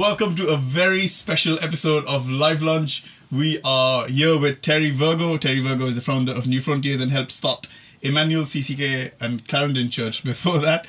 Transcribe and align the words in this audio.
welcome 0.00 0.34
to 0.34 0.48
a 0.48 0.56
very 0.56 1.06
special 1.06 1.58
episode 1.60 2.06
of 2.06 2.26
Live 2.26 2.62
Lunch. 2.62 3.04
We 3.30 3.60
are 3.62 4.08
here 4.08 4.38
with 4.38 4.62
Terry 4.62 4.88
Virgo. 4.88 5.36
Terry 5.36 5.60
Virgo 5.60 5.84
is 5.84 5.94
the 5.94 6.00
founder 6.00 6.32
of 6.32 6.48
New 6.48 6.62
Frontiers 6.62 7.02
and 7.02 7.12
helped 7.12 7.32
start 7.32 7.68
Emmanuel 8.00 8.44
CCK 8.44 9.12
and 9.20 9.46
Clarendon 9.46 9.90
Church 9.90 10.24
before 10.24 10.56
that. 10.60 10.86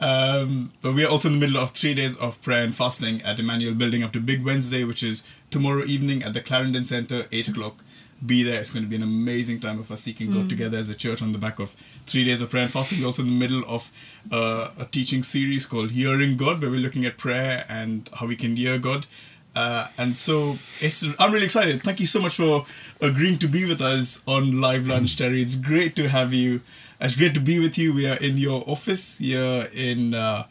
Um, 0.00 0.72
but 0.80 0.94
we 0.94 1.04
are 1.04 1.10
also 1.10 1.28
in 1.28 1.34
the 1.34 1.40
middle 1.40 1.62
of 1.62 1.72
three 1.72 1.92
days 1.92 2.16
of 2.16 2.40
prayer 2.40 2.64
and 2.64 2.74
fasting 2.74 3.20
at 3.20 3.38
Emmanuel, 3.38 3.74
building 3.74 4.02
up 4.02 4.12
to 4.12 4.20
Big 4.20 4.42
Wednesday, 4.42 4.84
which 4.84 5.02
is 5.02 5.22
tomorrow 5.50 5.84
evening 5.84 6.22
at 6.22 6.32
the 6.32 6.40
Clarendon 6.40 6.86
Center, 6.86 7.26
8 7.30 7.48
o'clock. 7.48 7.84
Be 8.24 8.42
there. 8.42 8.60
It's 8.60 8.70
going 8.70 8.82
to 8.84 8.88
be 8.88 8.96
an 8.96 9.02
amazing 9.02 9.60
time 9.60 9.78
of 9.78 9.90
us 9.92 10.00
seeking 10.00 10.32
God 10.32 10.48
together 10.48 10.78
as 10.78 10.88
a 10.88 10.94
church 10.94 11.20
on 11.20 11.32
the 11.32 11.38
back 11.38 11.58
of 11.58 11.72
three 12.06 12.24
days 12.24 12.40
of 12.40 12.48
prayer 12.48 12.62
and 12.62 12.72
fasting. 12.72 13.00
We're 13.00 13.06
also 13.06 13.22
in 13.22 13.28
the 13.28 13.34
middle 13.34 13.62
of 13.68 13.92
uh, 14.32 14.70
a 14.78 14.86
teaching 14.86 15.22
series 15.22 15.66
called 15.66 15.90
Hearing 15.90 16.38
God, 16.38 16.62
where 16.62 16.70
we're 16.70 16.80
looking 16.80 17.04
at 17.04 17.18
prayer 17.18 17.66
and 17.68 18.08
how 18.14 18.26
we 18.26 18.34
can 18.34 18.56
hear 18.56 18.78
God. 18.78 19.06
Uh, 19.54 19.88
and 19.96 20.16
so 20.16 20.58
it's 20.80 21.04
I'm 21.18 21.32
really 21.32 21.46
excited. 21.46 21.82
Thank 21.82 21.98
you 22.00 22.06
so 22.06 22.20
much 22.20 22.36
for 22.36 22.66
agreeing 23.00 23.38
to 23.38 23.48
be 23.48 23.64
with 23.64 23.80
us 23.80 24.22
on 24.26 24.60
Live 24.60 24.86
Lunch, 24.86 25.16
Terry. 25.16 25.42
It's 25.42 25.56
great 25.56 25.96
to 25.96 26.08
have 26.08 26.34
you. 26.34 26.60
It's 27.00 27.16
great 27.16 27.34
to 27.34 27.40
be 27.40 27.58
with 27.58 27.76
you. 27.78 27.94
We 27.94 28.06
are 28.06 28.16
in 28.16 28.36
your 28.38 28.64
office 28.66 29.18
here 29.18 29.68
in 29.72 30.14
uh, 30.14 30.46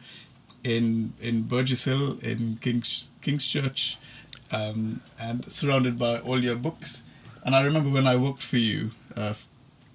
in 0.63 1.13
in 1.21 1.43
Burgess 1.43 1.85
Hill 1.85 2.17
in 2.21 2.57
King's 2.61 3.11
King's 3.21 3.47
Church, 3.47 3.97
um, 4.51 5.01
and 5.19 5.51
surrounded 5.51 5.99
by 5.99 6.19
all 6.19 6.43
your 6.43 6.55
books. 6.55 7.03
And 7.45 7.55
I 7.55 7.61
remember 7.61 7.89
when 7.89 8.07
I 8.07 8.15
worked 8.15 8.41
for 8.43 8.57
you, 8.57 8.91
uh, 9.15 9.33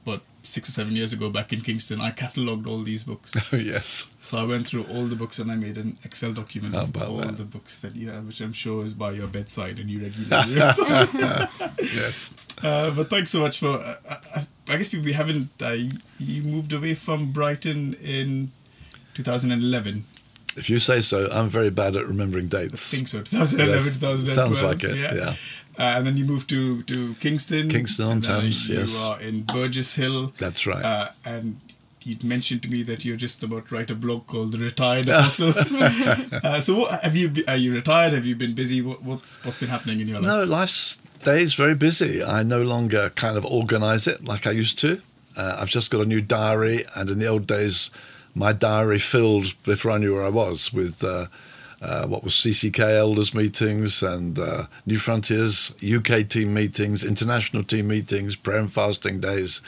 what 0.05 0.21
six 0.43 0.69
or 0.69 0.73
seven 0.73 0.95
years 0.97 1.13
ago 1.13 1.29
back 1.31 1.53
in 1.53 1.61
Kingston, 1.61 2.01
I 2.01 2.11
catalogued 2.13 2.67
all 2.67 2.83
these 2.83 3.03
books. 3.05 3.37
Oh 3.53 3.57
yes. 3.57 4.09
So 4.21 4.39
I 4.39 4.45
went 4.45 4.69
through 4.69 4.85
all 4.85 5.05
the 5.07 5.17
books 5.17 5.39
and 5.41 5.51
I 5.51 5.57
made 5.57 5.77
an 5.77 5.99
Excel 6.05 6.33
document 6.33 6.75
of 6.77 6.97
all 6.97 7.17
that? 7.17 7.37
the 7.37 7.45
books 7.45 7.81
that 7.83 7.97
you 7.97 8.09
have, 8.11 8.25
which 8.27 8.41
I'm 8.41 8.53
sure 8.53 8.85
is 8.85 8.95
by 8.95 9.11
your 9.11 9.27
bedside 9.27 9.79
and 9.81 9.91
you 9.91 10.01
regularly. 10.01 10.55
Yes. 11.83 12.33
uh, 12.63 12.91
but 12.93 13.11
thanks 13.11 13.31
so 13.31 13.41
much 13.41 13.59
for. 13.59 13.71
Uh, 13.71 13.97
I, 14.37 14.47
I 14.69 14.77
guess 14.77 14.93
we 14.93 15.13
haven't. 15.13 15.51
Uh, 15.61 15.77
you 16.19 16.43
moved 16.45 16.73
away 16.73 16.95
from 16.95 17.33
Brighton 17.33 17.95
in 17.95 18.53
2011. 19.15 20.05
If 20.57 20.69
you 20.69 20.79
say 20.79 21.01
so, 21.01 21.29
I'm 21.31 21.49
very 21.49 21.71
bad 21.71 21.97
at 21.97 22.07
remembering 22.07 22.49
dates. 22.49 22.93
I 22.93 22.97
think 22.97 23.09
so. 23.09 23.23
2011, 23.23 23.75
Yes, 23.75 24.01
2012. 24.01 24.29
sounds 24.29 24.63
like 24.63 24.85
it, 24.85 24.97
yeah. 24.97 25.35
Uh, 25.81 25.97
and 25.97 26.07
then 26.07 26.17
you 26.17 26.27
moved 26.27 26.51
to, 26.51 26.83
to 26.83 27.15
Kingston. 27.15 27.71
Kingston 27.71 28.05
on 28.05 28.13
and 28.13 28.23
then 28.25 28.41
Thames, 28.43 28.69
you 28.69 28.79
yes. 28.81 29.03
are 29.03 29.19
in 29.21 29.43
Burgess 29.45 29.95
Hill. 29.95 30.35
That's 30.39 30.67
right. 30.67 30.85
Uh, 30.85 31.09
and 31.25 31.59
you'd 32.03 32.23
mentioned 32.23 32.63
to 32.63 32.69
me 32.69 32.83
that 32.83 33.05
you're 33.05 33.17
just 33.17 33.43
about 33.43 33.69
to 33.69 33.75
write 33.75 33.91
a 33.91 33.95
blog 33.95 34.27
called 34.27 34.53
The 34.53 34.59
Retired 34.59 35.09
Apostle. 35.09 35.55
uh, 36.45 36.61
so 36.61 36.81
what, 36.81 37.03
have 37.03 37.17
you 37.17 37.31
be- 37.31 37.49
are 37.49 37.57
you 37.57 37.73
retired? 37.73 38.13
Have 38.13 38.27
you 38.27 38.37
been 38.37 38.55
busy? 38.55 38.83
What, 38.83 39.03
what's 39.03 39.43
what's 39.45 39.59
been 39.59 39.71
happening 39.71 40.01
in 40.01 40.09
your 40.09 40.19
life? 40.19 40.27
No, 40.27 40.45
life's 40.45 40.97
days 41.23 41.55
very 41.55 41.75
busy. 41.75 42.23
I 42.23 42.43
no 42.43 42.63
longer 42.63 43.11
kind 43.11 43.37
of 43.37 43.45
organise 43.47 44.07
it 44.07 44.25
like 44.25 44.47
I 44.47 44.51
used 44.51 44.79
to. 44.81 45.01
Uh, 45.37 45.57
I've 45.59 45.71
just 45.71 45.91
got 45.91 46.03
a 46.03 46.07
new 46.07 46.21
diary, 46.21 46.85
and 46.95 47.09
in 47.09 47.19
the 47.19 47.27
old 47.27 47.47
days, 47.47 47.91
my 48.35 48.53
diary 48.53 48.99
filled 48.99 49.55
before 49.65 49.93
I 49.93 49.99
knew 49.99 50.15
where 50.15 50.25
I 50.25 50.31
was 50.31 50.73
with 50.73 51.03
uh, 51.05 51.27
uh, 51.83 52.07
what 52.07 52.23
was 52.23 52.35
CCK 52.35 52.79
elders 52.97 53.35
meetings 53.35 54.03
and 54.03 54.39
uh, 54.39 54.67
New 54.85 54.99
Frontiers 54.99 55.75
UK 55.83 56.29
team 56.29 56.53
meetings, 56.53 57.05
international 57.05 57.63
team 57.63 57.89
meetings, 57.89 58.37
prayer 58.37 58.59
and 58.59 58.73
fasting 58.73 59.21
days. 59.21 59.63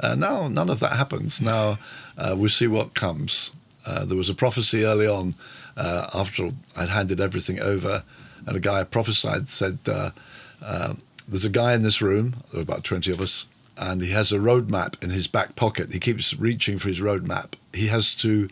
Uh, 0.00 0.14
now 0.14 0.48
none 0.48 0.68
of 0.68 0.80
that 0.80 0.92
happens. 0.92 1.40
Now 1.40 1.78
uh, 2.18 2.34
we'll 2.36 2.48
see 2.48 2.66
what 2.66 2.94
comes. 2.94 3.52
Uh, 3.86 4.04
there 4.04 4.16
was 4.16 4.28
a 4.28 4.34
prophecy 4.34 4.84
early 4.84 5.06
on 5.06 5.34
uh, 5.76 6.08
after 6.14 6.50
I'd 6.76 6.88
handed 6.88 7.20
everything 7.20 7.60
over, 7.60 8.02
and 8.46 8.56
a 8.56 8.60
guy 8.60 8.82
prophesied 8.84 9.48
said, 9.48 9.78
"There's 9.84 11.44
a 11.44 11.50
guy 11.50 11.74
in 11.74 11.82
this 11.82 12.02
room. 12.02 12.34
There 12.50 12.58
were 12.58 12.62
about 12.62 12.84
twenty 12.84 13.12
of 13.12 13.20
us, 13.20 13.46
and 13.76 14.02
he 14.02 14.10
has 14.10 14.32
a 14.32 14.38
roadmap 14.38 15.02
in 15.02 15.10
his 15.10 15.28
back 15.28 15.54
pocket. 15.54 15.92
He 15.92 16.00
keeps 16.00 16.34
reaching 16.34 16.78
for 16.78 16.88
his 16.88 17.00
roadmap. 17.00 17.52
He 17.72 17.86
has 17.86 18.16
to." 18.16 18.48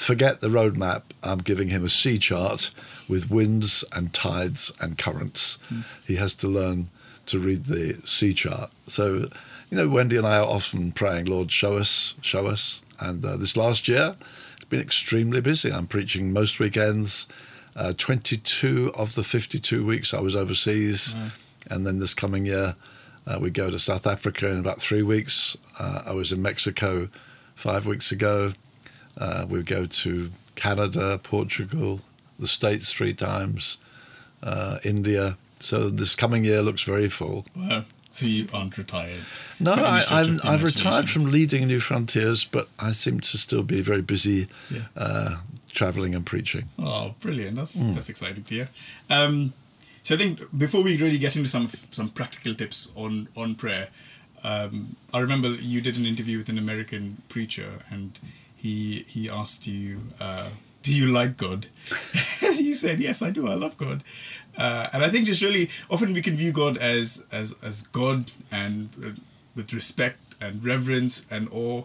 Forget 0.00 0.40
the 0.40 0.48
roadmap. 0.48 1.02
I'm 1.22 1.40
giving 1.40 1.68
him 1.68 1.84
a 1.84 1.88
sea 1.90 2.16
chart 2.16 2.70
with 3.06 3.30
winds 3.30 3.84
and 3.92 4.14
tides 4.14 4.72
and 4.80 4.96
currents. 4.96 5.58
He 6.06 6.16
has 6.16 6.32
to 6.36 6.48
learn 6.48 6.88
to 7.26 7.38
read 7.38 7.66
the 7.66 8.00
sea 8.04 8.32
chart. 8.32 8.70
So, 8.86 9.28
you 9.68 9.76
know, 9.76 9.88
Wendy 9.90 10.16
and 10.16 10.26
I 10.26 10.38
are 10.38 10.46
often 10.46 10.92
praying, 10.92 11.26
Lord, 11.26 11.52
show 11.52 11.76
us, 11.76 12.14
show 12.22 12.46
us. 12.46 12.80
And 12.98 13.22
uh, 13.22 13.36
this 13.36 13.58
last 13.58 13.88
year, 13.88 14.16
it's 14.56 14.64
been 14.70 14.80
extremely 14.80 15.42
busy. 15.42 15.70
I'm 15.70 15.86
preaching 15.86 16.32
most 16.32 16.58
weekends. 16.58 17.28
Uh, 17.76 17.92
22 17.94 18.92
of 18.96 19.14
the 19.14 19.22
52 19.22 19.84
weeks 19.84 20.14
I 20.14 20.20
was 20.20 20.34
overseas. 20.34 21.14
And 21.70 21.86
then 21.86 21.98
this 21.98 22.14
coming 22.14 22.46
year, 22.46 22.74
uh, 23.26 23.38
we 23.38 23.50
go 23.50 23.68
to 23.70 23.78
South 23.78 24.06
Africa 24.06 24.48
in 24.48 24.58
about 24.58 24.80
three 24.80 25.02
weeks. 25.02 25.58
Uh, 25.78 26.04
I 26.06 26.12
was 26.12 26.32
in 26.32 26.40
Mexico 26.40 27.10
five 27.54 27.86
weeks 27.86 28.10
ago. 28.10 28.52
Uh, 29.20 29.44
we 29.48 29.62
go 29.62 29.84
to 29.86 30.30
Canada, 30.56 31.18
Portugal, 31.22 32.00
the 32.38 32.46
States 32.46 32.92
three 32.92 33.14
times, 33.14 33.78
uh, 34.42 34.78
India. 34.84 35.36
So 35.60 35.90
this 35.90 36.14
coming 36.14 36.44
year 36.44 36.62
looks 36.62 36.82
very 36.82 37.08
full. 37.08 37.44
Wow. 37.54 37.84
So 38.12 38.26
you 38.26 38.48
aren't 38.52 38.76
retired? 38.76 39.20
No, 39.60 39.72
I, 39.74 40.02
I'm, 40.10 40.38
I've 40.42 40.64
retired 40.64 41.08
from 41.08 41.26
leading 41.30 41.68
New 41.68 41.78
Frontiers, 41.80 42.44
but 42.44 42.68
I 42.78 42.90
seem 42.92 43.20
to 43.20 43.38
still 43.38 43.62
be 43.62 43.82
very 43.82 44.02
busy 44.02 44.48
Yeah. 44.70 44.80
uh, 44.96 45.36
traveling 45.70 46.14
and 46.16 46.26
preaching. 46.26 46.64
Oh, 46.78 47.14
brilliant! 47.20 47.54
That's 47.56 47.80
Hmm. 47.80 47.92
that's 47.92 48.08
exciting 48.08 48.42
to 48.44 48.54
hear. 48.54 48.68
Um, 49.08 49.52
so 50.02 50.16
I 50.16 50.18
think 50.18 50.40
before 50.58 50.82
we 50.82 50.96
really 50.96 51.18
get 51.18 51.36
into 51.36 51.48
some 51.48 51.68
some 51.92 52.08
practical 52.08 52.54
tips 52.54 52.90
on 52.96 53.28
on 53.36 53.54
prayer, 53.54 53.88
um, 54.42 54.96
I 55.14 55.20
remember 55.20 55.48
you 55.54 55.80
did 55.80 55.96
an 55.96 56.04
interview 56.04 56.38
with 56.38 56.48
an 56.48 56.58
American 56.58 57.18
preacher, 57.28 57.84
and 57.90 58.18
he 58.60 59.04
he 59.08 59.28
asked 59.30 59.66
you, 59.66 60.00
uh, 60.20 60.50
"Do 60.82 60.94
you 60.94 61.06
like 61.06 61.36
God?" 61.38 61.66
and 62.46 62.58
you 62.60 62.74
said, 62.74 63.00
"Yes, 63.00 63.22
I 63.22 63.30
do. 63.30 63.48
I 63.48 63.54
love 63.54 63.78
God." 63.78 64.04
Uh, 64.56 64.88
and 64.92 65.02
I 65.02 65.08
think 65.08 65.24
just 65.26 65.40
really 65.42 65.70
often 65.88 66.12
we 66.12 66.20
can 66.20 66.36
view 66.36 66.52
God 66.52 66.76
as 66.76 67.24
as 67.32 67.54
as 67.62 67.82
God 67.82 68.32
and 68.52 68.90
uh, 69.02 69.20
with 69.56 69.72
respect 69.72 70.18
and 70.42 70.62
reverence 70.62 71.26
and 71.30 71.48
awe, 71.50 71.84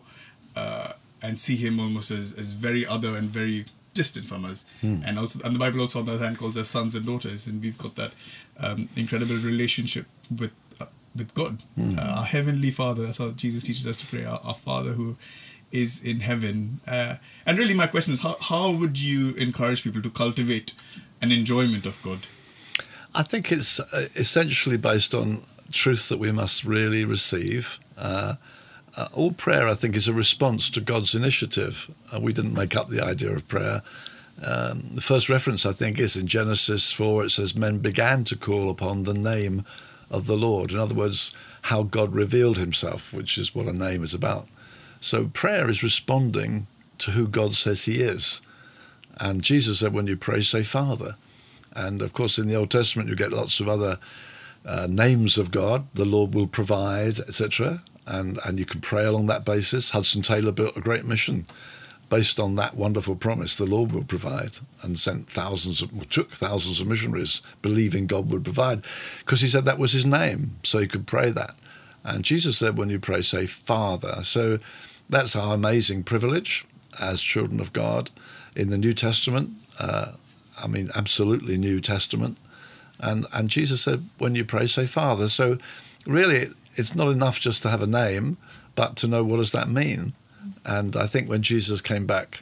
uh, 0.55 0.93
and 1.21 1.39
see 1.39 1.55
Him 1.55 1.79
almost 1.79 2.11
as, 2.11 2.33
as 2.33 2.51
very 2.53 2.85
other 2.85 3.15
and 3.15 3.29
very 3.29 3.65
distant 3.93 4.25
from 4.25 4.43
us. 4.43 4.65
And 5.05 5.17
also, 5.17 5.39
and 5.45 5.55
the 5.55 5.59
Bible 5.59 5.79
also 5.79 5.99
on 5.99 6.05
the 6.05 6.13
other 6.15 6.25
hand 6.25 6.37
calls 6.37 6.57
us 6.57 6.67
sons 6.67 6.93
and 6.95 7.05
daughters, 7.05 7.47
and 7.47 7.61
we've 7.61 7.77
got 7.77 7.95
that 7.95 8.11
um, 8.59 8.89
incredible 8.97 9.37
relationship 9.37 10.07
with 10.29 10.51
uh, 10.81 10.87
with 11.15 11.33
God, 11.33 11.63
uh, 11.97 12.01
our 12.19 12.25
heavenly 12.25 12.71
Father. 12.71 13.03
That's 13.03 13.19
how 13.19 13.31
Jesus 13.31 13.63
teaches 13.63 13.87
us 13.87 13.95
to 13.97 14.05
pray. 14.05 14.25
Our, 14.25 14.41
our 14.43 14.53
Father 14.55 14.91
who 14.91 15.15
is 15.75 16.01
in 16.03 16.21
heaven. 16.21 16.79
Uh, 16.87 17.15
and 17.45 17.57
really, 17.57 17.73
my 17.73 17.87
question 17.87 18.13
is, 18.13 18.21
how 18.21 18.35
how 18.39 18.71
would 18.71 18.99
you 18.99 19.33
encourage 19.35 19.83
people 19.83 20.01
to 20.01 20.09
cultivate 20.09 20.73
an 21.21 21.31
enjoyment 21.31 21.85
of 21.85 22.01
God? 22.01 22.19
I 23.13 23.23
think 23.23 23.51
it's 23.51 23.79
uh, 23.79 24.07
essentially 24.15 24.77
based 24.77 25.13
on 25.13 25.41
truth 25.71 26.09
that 26.09 26.19
we 26.19 26.31
must 26.31 26.63
really 26.63 27.03
receive. 27.05 27.79
Uh, 27.97 28.35
uh, 28.97 29.07
all 29.13 29.31
prayer, 29.31 29.67
I 29.67 29.73
think, 29.73 29.95
is 29.95 30.07
a 30.07 30.13
response 30.13 30.69
to 30.71 30.81
God's 30.81 31.15
initiative. 31.15 31.91
Uh, 32.13 32.19
we 32.19 32.33
didn't 32.33 32.53
make 32.53 32.75
up 32.75 32.89
the 32.89 33.03
idea 33.03 33.31
of 33.31 33.47
prayer. 33.47 33.81
Um, 34.43 34.83
the 34.93 35.01
first 35.01 35.29
reference, 35.29 35.65
I 35.65 35.71
think, 35.73 35.99
is 35.99 36.15
in 36.15 36.27
Genesis 36.27 36.91
4. 36.91 37.25
It 37.25 37.31
says, 37.31 37.55
Men 37.55 37.79
began 37.79 38.23
to 38.25 38.37
call 38.37 38.69
upon 38.69 39.03
the 39.03 39.13
name 39.13 39.65
of 40.09 40.27
the 40.27 40.37
Lord. 40.37 40.71
In 40.71 40.79
other 40.79 40.95
words, 40.95 41.35
how 41.63 41.83
God 41.83 42.13
revealed 42.13 42.57
himself, 42.57 43.13
which 43.13 43.37
is 43.37 43.55
what 43.55 43.67
a 43.67 43.73
name 43.73 44.03
is 44.03 44.13
about. 44.13 44.47
So 45.05 45.27
prayer 45.27 45.69
is 45.69 45.83
responding 45.83 46.65
to 46.97 47.11
who 47.11 47.27
God 47.27 47.53
says 47.53 47.85
he 47.85 48.01
is. 48.01 48.41
And 49.17 49.43
Jesus 49.43 49.77
said, 49.77 49.93
When 49.93 50.07
you 50.07 50.17
pray, 50.17 50.41
say 50.41 50.63
Father. 50.63 51.15
And 51.75 52.01
of 52.01 52.11
course, 52.11 52.39
in 52.39 52.47
the 52.47 52.55
Old 52.55 52.71
Testament, 52.71 53.07
you 53.07 53.15
get 53.15 53.31
lots 53.31 53.59
of 53.59 53.69
other 53.69 53.99
uh, 54.65 54.87
names 54.89 55.37
of 55.37 55.51
God. 55.51 55.85
The 55.93 56.05
Lord 56.05 56.33
will 56.33 56.47
provide, 56.47 57.19
etc. 57.19 57.83
And 58.07 58.39
and 58.43 58.57
you 58.57 58.65
can 58.65 58.81
pray 58.81 59.05
along 59.05 59.27
that 59.27 59.45
basis. 59.45 59.91
Hudson 59.91 60.23
Taylor 60.23 60.51
built 60.51 60.75
a 60.75 60.81
great 60.81 61.05
mission 61.05 61.45
based 62.09 62.39
on 62.39 62.55
that 62.55 62.75
wonderful 62.75 63.15
promise. 63.15 63.57
The 63.57 63.65
Lord 63.65 63.91
will 63.91 64.05
provide, 64.05 64.57
and 64.81 64.97
sent 64.97 65.29
thousands 65.29 65.83
of 65.83 65.93
well, 65.93 66.05
took 66.05 66.31
thousands 66.31 66.81
of 66.81 66.87
missionaries 66.87 67.43
believing 67.61 68.07
God 68.07 68.31
would 68.31 68.43
provide, 68.43 68.83
because 69.19 69.41
He 69.41 69.49
said 69.49 69.65
that 69.65 69.77
was 69.77 69.91
His 69.91 70.05
name, 70.05 70.55
so 70.63 70.79
you 70.79 70.87
could 70.87 71.05
pray 71.05 71.29
that. 71.29 71.53
And 72.05 72.23
Jesus 72.23 72.57
said, 72.59 72.77
when 72.77 72.91
you 72.91 72.99
pray, 72.99 73.23
say 73.23 73.47
Father. 73.47 74.23
So 74.23 74.59
that's 75.09 75.35
our 75.35 75.53
amazing 75.53 76.03
privilege 76.03 76.65
as 76.99 77.21
children 77.21 77.59
of 77.59 77.73
God 77.73 78.09
in 78.55 78.69
the 78.69 78.77
New 78.77 78.93
Testament. 78.93 79.51
Uh, 79.79 80.13
I 80.61 80.67
mean, 80.67 80.89
absolutely 80.95 81.57
New 81.57 81.79
Testament. 81.79 82.37
And 82.99 83.25
and 83.33 83.49
Jesus 83.49 83.81
said, 83.81 84.03
when 84.17 84.35
you 84.35 84.45
pray, 84.45 84.67
say 84.67 84.85
Father. 84.85 85.27
So 85.27 85.57
really, 86.07 86.49
it's 86.75 86.95
not 86.95 87.09
enough 87.09 87.39
just 87.39 87.61
to 87.63 87.69
have 87.69 87.81
a 87.81 87.87
name, 87.87 88.37
but 88.75 88.95
to 88.97 89.07
know 89.07 89.23
what 89.23 89.37
does 89.37 89.51
that 89.51 89.69
mean. 89.69 90.13
And 90.65 90.95
I 90.95 91.05
think 91.05 91.29
when 91.29 91.41
Jesus 91.41 91.81
came 91.81 92.05
back 92.05 92.39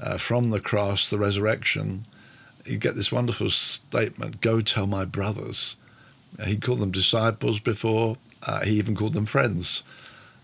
uh, 0.00 0.18
from 0.18 0.50
the 0.50 0.60
cross, 0.60 1.08
the 1.08 1.18
resurrection, 1.18 2.04
you 2.64 2.76
get 2.76 2.94
this 2.94 3.12
wonderful 3.12 3.50
statement 3.50 4.40
go 4.40 4.60
tell 4.60 4.86
my 4.86 5.04
brothers. 5.04 5.76
He 6.44 6.56
called 6.56 6.80
them 6.80 6.90
disciples 6.90 7.60
before, 7.60 8.16
uh, 8.42 8.64
he 8.64 8.72
even 8.72 8.96
called 8.96 9.14
them 9.14 9.24
friends. 9.24 9.82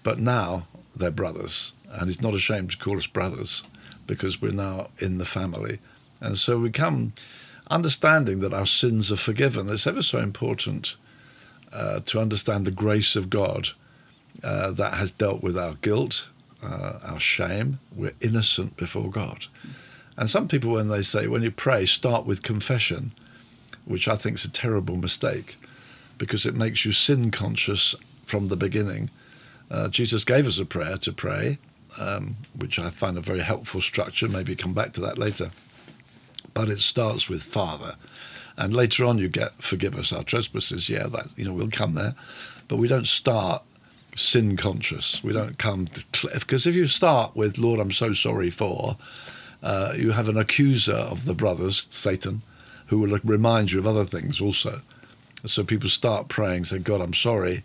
But 0.03 0.19
now 0.19 0.67
they're 1.01 1.11
brothers, 1.11 1.73
and 1.91 2.07
he's 2.07 2.23
not 2.23 2.35
ashamed 2.35 2.71
to 2.71 2.79
call 2.79 2.97
us 2.97 3.07
brothers 3.07 3.65
because 4.07 4.41
we're 4.41 4.53
now 4.53 4.89
in 4.99 5.19
the 5.19 5.25
family. 5.25 5.79
And 6.21 6.37
so 6.37 6.59
we 6.59 6.71
come 6.71 7.13
understanding 7.71 8.41
that 8.41 8.53
our 8.53 8.67
sins 8.67 9.11
are 9.11 9.17
forgiven. 9.17 9.69
It's 9.69 9.87
ever 9.87 10.03
so 10.03 10.19
important 10.19 10.97
uh, 11.73 12.01
to 12.01 12.21
understand 12.21 12.67
the 12.67 12.73
grace 12.73 13.17
of 13.17 13.31
God 13.31 13.69
uh, 14.43 14.71
that 14.73 14.95
has 14.95 15.11
dealt 15.11 15.43
with 15.43 15.57
our 15.57 15.75
guilt, 15.75 16.27
uh, 16.63 16.99
our 17.05 17.21
shame. 17.21 17.79
We're 17.95 18.15
innocent 18.21 18.77
before 18.77 19.11
God. 19.11 19.47
And 20.17 20.29
some 20.29 20.49
people, 20.49 20.73
when 20.73 20.89
they 20.89 21.03
say, 21.03 21.27
when 21.27 21.43
you 21.43 21.51
pray, 21.51 21.87
start 21.87 22.27
with 22.27 22.43
confession, 22.43 23.13
which 23.85 24.09
I 24.09 24.17
think 24.17 24.39
is 24.39 24.45
a 24.45 24.51
terrible 24.51 24.97
mistake 24.97 25.57
because 26.19 26.45
it 26.45 26.55
makes 26.55 26.85
you 26.85 26.93
sin 26.93 27.31
conscious 27.31 27.95
from 28.25 28.49
the 28.49 28.57
beginning. 28.57 29.09
Uh, 29.71 29.89
Jesus 29.89 30.25
gave 30.25 30.47
us 30.47 30.59
a 30.59 30.65
prayer 30.65 30.97
to 30.99 31.13
pray, 31.13 31.59
um, 31.99 32.37
which 32.57 32.79
I 32.79 32.91
find 32.91 33.17
a 33.17 33.21
very 33.23 33.41
helpful 33.41 33.81
structure. 33.81 34.29
Maybe 34.29 34.57
come 34.57 34.75
back 34.75 34.93
to 34.95 35.01
that 35.03 35.19
later. 35.19 35.51
But 36.55 36.69
it 36.69 36.79
starts 36.79 37.29
with 37.29 37.43
Father. 37.43 37.97
And 38.57 38.75
later 38.75 39.05
on, 39.05 39.19
you 39.19 39.29
get 39.29 39.63
forgive 39.63 39.97
us 39.97 40.13
our 40.13 40.25
trespasses. 40.25 40.89
Yeah, 40.89 41.07
that 41.07 41.29
you 41.37 41.45
know 41.45 41.53
we'll 41.53 41.71
come 41.71 41.95
there, 41.95 42.15
but 42.69 42.77
we 42.77 42.89
don't 42.89 43.07
start 43.07 43.63
sin 44.17 44.57
conscious. 44.57 45.23
We 45.23 45.33
don't 45.33 45.59
come 45.59 45.89
because 46.35 46.67
if 46.67 46.75
you 46.75 46.87
start 46.87 47.37
with 47.37 47.59
Lord, 47.59 47.81
I'm 47.81 47.93
so 47.93 48.13
sorry 48.13 48.51
for, 48.51 48.97
uh, 49.63 49.95
you 49.97 50.11
have 50.11 50.29
an 50.29 50.37
accuser 50.37 50.95
of 50.95 51.25
the 51.25 51.35
brothers, 51.35 51.87
Satan, 51.91 52.43
who 52.87 52.99
will 52.99 53.19
remind 53.25 53.73
you 53.73 53.79
of 53.79 53.87
other 53.87 54.05
things 54.05 54.41
also. 54.41 54.81
So 55.47 55.65
people 55.65 55.89
start 55.89 56.29
praying, 56.29 56.67
say, 56.67 56.79
God, 56.79 57.01
I'm 57.01 57.15
sorry, 57.15 57.63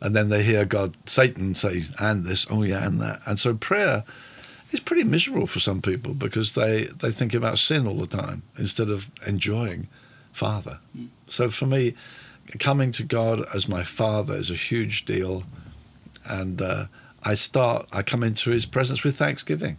and 0.00 0.14
then 0.14 0.28
they 0.28 0.42
hear 0.42 0.64
God, 0.64 0.96
Satan 1.08 1.54
say, 1.54 1.82
and 1.98 2.24
this, 2.24 2.46
oh 2.50 2.62
yeah, 2.62 2.86
and 2.86 3.00
that, 3.00 3.20
and 3.26 3.38
so 3.38 3.54
prayer 3.54 4.04
is 4.74 4.80
pretty 4.80 5.04
miserable 5.04 5.46
for 5.46 5.60
some 5.60 5.80
people 5.80 6.12
because 6.14 6.52
they 6.52 6.86
they 6.98 7.10
think 7.10 7.32
about 7.32 7.58
sin 7.58 7.86
all 7.86 7.96
the 7.96 8.06
time 8.06 8.42
instead 8.58 8.90
of 8.90 9.10
enjoying 9.26 9.88
Father. 10.32 10.80
Mm. 10.96 11.08
So 11.28 11.48
for 11.48 11.66
me, 11.66 11.94
coming 12.58 12.90
to 12.92 13.04
God 13.04 13.44
as 13.54 13.68
my 13.68 13.84
Father 13.84 14.34
is 14.34 14.50
a 14.50 14.54
huge 14.54 15.04
deal, 15.04 15.44
and 16.26 16.60
uh, 16.60 16.86
I 17.22 17.34
start. 17.34 17.86
I 17.92 18.02
come 18.02 18.22
into 18.22 18.50
His 18.50 18.66
presence 18.66 19.04
with 19.04 19.16
thanksgiving, 19.16 19.78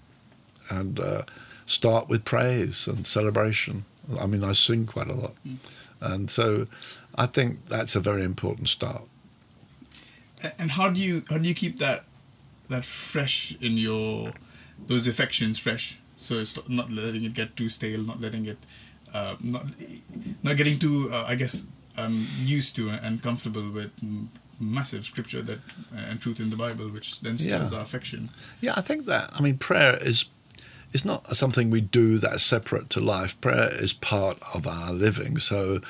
and 0.70 1.00
uh, 1.00 1.24
start 1.66 2.08
with 2.08 2.24
praise 2.26 2.88
and 2.88 3.06
celebration. 3.06 3.86
I 4.20 4.28
mean, 4.28 4.44
I 4.44 4.54
sing 4.54 4.86
quite 4.86 5.10
a 5.10 5.14
lot, 5.14 5.34
mm. 5.46 5.58
and 6.00 6.32
so 6.32 6.68
I 7.16 7.26
think 7.26 7.68
that's 7.68 7.96
a 7.96 8.00
very 8.00 8.24
important 8.24 8.70
start. 8.70 9.04
And 10.58 10.72
how 10.72 10.90
do 10.90 11.00
you 11.00 11.24
how 11.30 11.38
do 11.38 11.48
you 11.48 11.56
keep 11.56 11.80
that 11.80 12.04
that 12.70 12.86
fresh 12.86 13.56
in 13.62 13.78
your 13.78 14.34
those 14.88 15.08
affections 15.08 15.60
fresh? 15.60 16.00
So 16.18 16.36
it's 16.40 16.58
not 16.70 16.92
letting 16.92 17.24
it 17.24 17.34
get 17.34 17.56
too 17.56 17.70
stale, 17.70 18.02
not 18.02 18.22
letting 18.22 18.46
it 18.46 18.58
uh, 19.14 19.36
not 19.42 19.66
not 20.44 20.58
getting 20.58 20.80
too 20.80 21.10
uh, 21.12 21.26
I 21.28 21.36
guess 21.36 21.68
um, 21.98 22.28
used 22.40 22.76
to 22.78 22.90
and 22.90 23.22
comfortable 23.22 23.70
with 23.72 23.92
massive 24.60 25.06
scripture 25.06 25.42
that 25.42 25.60
uh, 25.94 26.10
and 26.10 26.22
truth 26.22 26.40
in 26.40 26.50
the 26.50 26.56
Bible, 26.56 26.90
which 26.90 27.22
then 27.22 27.38
stirs 27.38 27.72
yeah. 27.72 27.78
our 27.78 27.84
affection. 27.84 28.30
Yeah, 28.62 28.74
I 28.76 28.82
think 28.82 29.06
that. 29.06 29.32
I 29.34 29.42
mean, 29.42 29.58
prayer 29.58 29.98
is 29.98 30.26
is 30.94 31.04
not 31.04 31.36
something 31.36 31.70
we 31.70 31.82
do 31.82 32.18
that's 32.18 32.44
separate 32.44 32.90
to 32.92 33.00
life. 33.02 33.40
Prayer 33.42 33.70
is 33.74 33.92
part 33.92 34.38
of 34.54 34.66
our 34.66 34.94
living. 34.94 35.38
So 35.40 35.82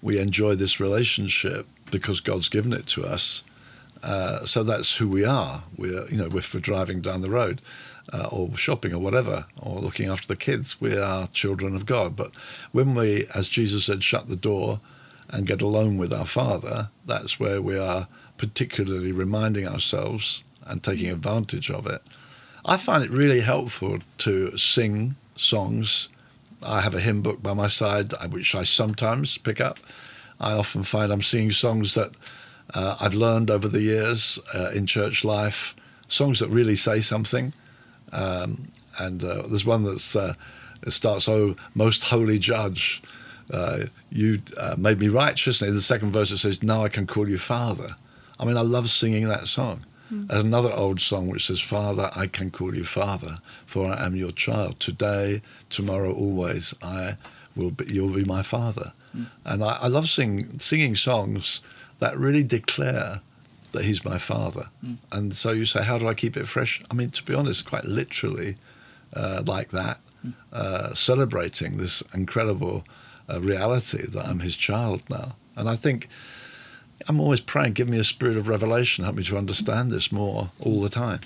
we 0.00 0.18
enjoy 0.18 0.54
this 0.54 0.80
relationship 0.80 1.66
because 1.90 2.20
God's 2.20 2.48
given 2.48 2.72
it 2.72 2.86
to 2.88 3.04
us. 3.04 3.42
Uh, 4.02 4.44
so 4.44 4.62
that's 4.62 4.96
who 4.96 5.08
we 5.08 5.24
are. 5.24 5.62
We're, 5.76 6.08
you 6.08 6.16
know, 6.16 6.28
we're 6.28 6.40
driving 6.40 7.00
down 7.00 7.22
the 7.22 7.30
road, 7.30 7.60
uh, 8.12 8.28
or 8.30 8.56
shopping 8.56 8.92
or 8.92 8.98
whatever, 8.98 9.46
or 9.60 9.80
looking 9.80 10.08
after 10.08 10.28
the 10.28 10.36
kids. 10.36 10.80
We 10.80 10.96
are 10.96 11.26
children 11.28 11.74
of 11.74 11.86
God. 11.86 12.16
But 12.16 12.32
when 12.72 12.94
we, 12.94 13.26
as 13.34 13.48
Jesus 13.48 13.86
said, 13.86 14.04
shut 14.04 14.28
the 14.28 14.36
door 14.36 14.80
and 15.28 15.46
get 15.46 15.62
alone 15.62 15.96
with 15.96 16.12
our 16.12 16.26
Father, 16.26 16.90
that's 17.04 17.40
where 17.40 17.60
we 17.60 17.78
are 17.78 18.06
particularly 18.36 19.12
reminding 19.12 19.66
ourselves 19.66 20.44
and 20.64 20.82
taking 20.82 21.10
advantage 21.10 21.70
of 21.70 21.86
it. 21.86 22.02
I 22.64 22.76
find 22.76 23.02
it 23.02 23.10
really 23.10 23.40
helpful 23.40 23.98
to 24.18 24.56
sing 24.56 25.16
songs. 25.36 26.08
I 26.64 26.80
have 26.80 26.94
a 26.94 27.00
hymn 27.00 27.22
book 27.22 27.42
by 27.42 27.54
my 27.54 27.68
side, 27.68 28.12
which 28.30 28.54
I 28.54 28.64
sometimes 28.64 29.38
pick 29.38 29.60
up. 29.60 29.78
I 30.40 30.52
often 30.52 30.82
find 30.82 31.12
I'm 31.12 31.22
singing 31.22 31.52
songs 31.52 31.94
that 31.94 32.10
uh, 32.74 32.96
I've 33.00 33.14
learned 33.14 33.50
over 33.50 33.68
the 33.68 33.82
years 33.82 34.38
uh, 34.54 34.70
in 34.74 34.86
church 34.86 35.24
life, 35.24 35.74
songs 36.08 36.40
that 36.40 36.48
really 36.48 36.76
say 36.76 37.00
something. 37.00 37.52
Um, 38.12 38.68
and 38.98 39.22
uh, 39.22 39.42
there's 39.46 39.64
one 39.64 39.82
that 39.84 40.16
uh, 40.16 40.90
starts, 40.90 41.28
"Oh, 41.28 41.56
most 41.74 42.04
holy 42.04 42.38
Judge, 42.38 43.02
uh, 43.52 43.84
you 44.10 44.40
uh, 44.58 44.74
made 44.78 44.98
me 44.98 45.08
righteous." 45.08 45.60
And 45.60 45.70
in 45.70 45.74
the 45.74 45.82
second 45.82 46.12
verse 46.12 46.30
it 46.30 46.38
says, 46.38 46.62
"Now 46.62 46.84
I 46.84 46.88
can 46.88 47.06
call 47.06 47.28
you 47.28 47.38
Father." 47.38 47.96
I 48.38 48.44
mean, 48.44 48.56
I 48.56 48.62
love 48.62 48.90
singing 48.90 49.28
that 49.28 49.48
song. 49.48 49.84
Mm. 50.12 50.28
There's 50.28 50.42
another 50.44 50.72
old 50.72 51.00
song 51.00 51.28
which 51.28 51.46
says, 51.46 51.60
"Father, 51.60 52.10
I 52.14 52.26
can 52.26 52.50
call 52.50 52.74
you 52.74 52.84
Father, 52.84 53.38
for 53.66 53.92
I 53.92 54.04
am 54.04 54.16
your 54.16 54.32
child. 54.32 54.80
Today, 54.80 55.42
tomorrow, 55.68 56.12
always, 56.12 56.74
I 56.82 57.16
will 57.54 57.70
be. 57.70 57.92
You'll 57.92 58.14
be 58.14 58.24
my 58.24 58.42
Father." 58.42 58.92
Mm. 59.16 59.26
And 59.44 59.64
I, 59.64 59.78
I 59.82 59.88
love 59.88 60.08
sing, 60.08 60.58
singing 60.58 60.96
songs 60.96 61.60
that 61.98 62.16
really 62.16 62.42
declare 62.42 63.20
that 63.72 63.84
he's 63.84 64.04
my 64.04 64.18
father. 64.18 64.68
Mm. 64.84 64.96
And 65.12 65.34
so 65.34 65.52
you 65.52 65.64
say, 65.64 65.82
how 65.82 65.98
do 65.98 66.08
I 66.08 66.14
keep 66.14 66.36
it 66.36 66.46
fresh? 66.46 66.80
I 66.90 66.94
mean, 66.94 67.10
to 67.10 67.22
be 67.22 67.34
honest, 67.34 67.66
quite 67.66 67.84
literally, 67.84 68.56
uh, 69.14 69.42
like 69.46 69.70
that, 69.70 70.00
mm. 70.24 70.34
uh, 70.52 70.94
celebrating 70.94 71.76
this 71.76 72.02
incredible 72.14 72.84
uh, 73.28 73.40
reality 73.40 74.06
that 74.06 74.26
I'm 74.26 74.40
his 74.40 74.56
child 74.56 75.02
now. 75.10 75.36
And 75.56 75.68
I 75.68 75.76
think 75.76 76.08
I'm 77.08 77.20
always 77.20 77.40
praying, 77.40 77.74
give 77.74 77.88
me 77.88 77.98
a 77.98 78.04
spirit 78.04 78.36
of 78.36 78.48
revelation, 78.48 79.04
help 79.04 79.16
me 79.16 79.24
to 79.24 79.36
understand 79.36 79.90
this 79.90 80.10
more 80.10 80.50
all 80.60 80.80
the 80.80 80.88
time. 80.88 81.20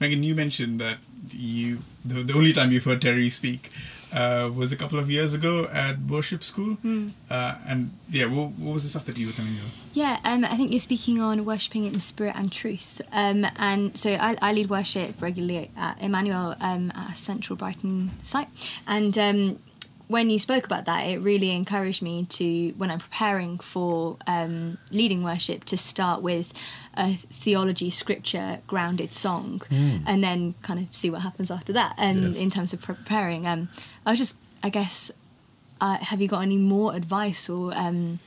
Megan, 0.00 0.22
you 0.22 0.34
mentioned 0.34 0.80
that 0.80 0.98
you 1.30 1.80
the, 2.04 2.22
the 2.22 2.34
only 2.34 2.52
time 2.52 2.70
you've 2.70 2.84
heard 2.84 3.00
Terry 3.00 3.30
speak 3.30 3.70
uh, 4.14 4.50
was 4.54 4.72
a 4.72 4.76
couple 4.76 4.98
of 4.98 5.10
years 5.10 5.34
ago 5.34 5.66
at 5.66 6.00
worship 6.02 6.42
school. 6.42 6.76
Mm. 6.84 7.10
Uh, 7.28 7.56
and 7.66 7.90
yeah, 8.08 8.26
what, 8.26 8.50
what, 8.52 8.72
was 8.72 8.84
the 8.84 8.88
stuff 8.88 9.04
that 9.06 9.18
you 9.18 9.26
were 9.26 9.32
telling 9.32 9.52
me? 9.52 9.58
about? 9.58 9.72
Yeah, 9.92 10.20
um, 10.24 10.44
I 10.44 10.56
think 10.56 10.70
you're 10.70 10.80
speaking 10.80 11.20
on 11.20 11.44
worshipping 11.44 11.84
in 11.84 12.00
spirit 12.00 12.34
and 12.36 12.50
truth. 12.50 13.00
Um, 13.12 13.46
and 13.56 13.96
so 13.96 14.12
I, 14.12 14.36
I, 14.40 14.52
lead 14.52 14.70
worship 14.70 15.20
regularly 15.20 15.70
at 15.76 16.00
Emmanuel 16.00 16.54
um, 16.60 16.92
at 16.94 17.10
a 17.10 17.14
Central 17.14 17.56
Brighton 17.56 18.12
site. 18.22 18.48
And 18.86 19.18
um, 19.18 19.58
when 20.06 20.28
you 20.28 20.38
spoke 20.38 20.66
about 20.66 20.84
that, 20.84 21.04
it 21.04 21.18
really 21.18 21.50
encouraged 21.50 22.02
me 22.02 22.24
to, 22.26 22.70
when 22.72 22.90
I'm 22.90 22.98
preparing 22.98 23.58
for 23.58 24.16
um, 24.26 24.78
leading 24.90 25.22
worship, 25.22 25.64
to 25.64 25.78
start 25.78 26.20
with 26.20 26.52
a 26.94 27.14
theology, 27.14 27.90
scripture 27.90 28.58
grounded 28.66 29.12
song, 29.12 29.60
mm. 29.70 30.02
and 30.06 30.22
then 30.22 30.54
kind 30.62 30.78
of 30.78 30.94
see 30.94 31.08
what 31.08 31.22
happens 31.22 31.50
after 31.50 31.72
that. 31.72 31.94
And 31.96 32.34
yes. 32.34 32.36
in 32.36 32.50
terms 32.50 32.72
of 32.74 32.82
preparing, 32.82 33.46
um, 33.46 33.70
I 34.04 34.10
was 34.10 34.18
just, 34.18 34.38
I 34.62 34.68
guess, 34.68 35.10
uh, 35.80 35.96
have 35.96 36.20
you 36.20 36.28
got 36.28 36.40
any 36.40 36.58
more 36.58 36.94
advice 36.94 37.48
or 37.48 37.72
um, 37.74 38.20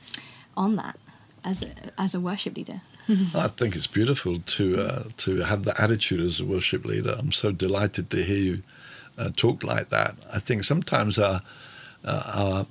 on 0.56 0.76
that 0.76 0.98
as 1.44 1.62
a, 1.62 1.68
as 1.96 2.14
a 2.14 2.20
worship 2.20 2.56
leader? 2.56 2.80
I 3.34 3.48
think 3.48 3.74
it's 3.74 3.86
beautiful 3.86 4.38
to 4.38 4.80
uh, 4.80 5.02
to 5.18 5.36
have 5.38 5.64
that 5.64 5.80
attitude 5.80 6.20
as 6.20 6.40
a 6.40 6.44
worship 6.44 6.84
leader. 6.84 7.16
I'm 7.18 7.32
so 7.32 7.52
delighted 7.52 8.10
to 8.10 8.22
hear 8.22 8.36
you 8.36 8.62
uh, 9.16 9.30
talk 9.34 9.64
like 9.64 9.88
that. 9.88 10.14
I 10.30 10.40
think 10.40 10.64
sometimes 10.64 11.18
our 11.18 11.40
uh, 12.08 12.32
our 12.34 12.66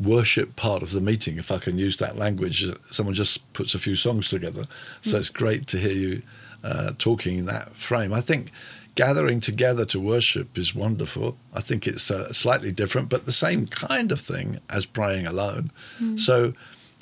worship 0.00 0.56
part 0.56 0.82
of 0.82 0.90
the 0.90 1.00
meeting, 1.00 1.38
if 1.38 1.50
I 1.50 1.58
can 1.58 1.78
use 1.78 1.96
that 1.98 2.16
language. 2.16 2.66
Someone 2.90 3.14
just 3.14 3.52
puts 3.52 3.74
a 3.74 3.78
few 3.78 3.94
songs 3.94 4.28
together. 4.28 4.64
So 5.02 5.16
mm. 5.16 5.20
it's 5.20 5.30
great 5.30 5.66
to 5.68 5.78
hear 5.78 5.92
you 5.92 6.22
uh, 6.62 6.92
talking 6.98 7.38
in 7.38 7.46
that 7.46 7.76
frame. 7.76 8.12
I 8.12 8.20
think 8.20 8.50
gathering 8.94 9.40
together 9.40 9.84
to 9.86 10.00
worship 10.00 10.58
is 10.58 10.74
wonderful. 10.74 11.36
I 11.52 11.60
think 11.60 11.86
it's 11.86 12.10
uh, 12.10 12.32
slightly 12.32 12.72
different, 12.72 13.08
but 13.08 13.26
the 13.26 13.32
same 13.32 13.66
kind 13.66 14.12
of 14.12 14.20
thing 14.20 14.58
as 14.70 14.86
praying 14.86 15.26
alone. 15.26 15.70
Mm. 16.00 16.18
So 16.18 16.52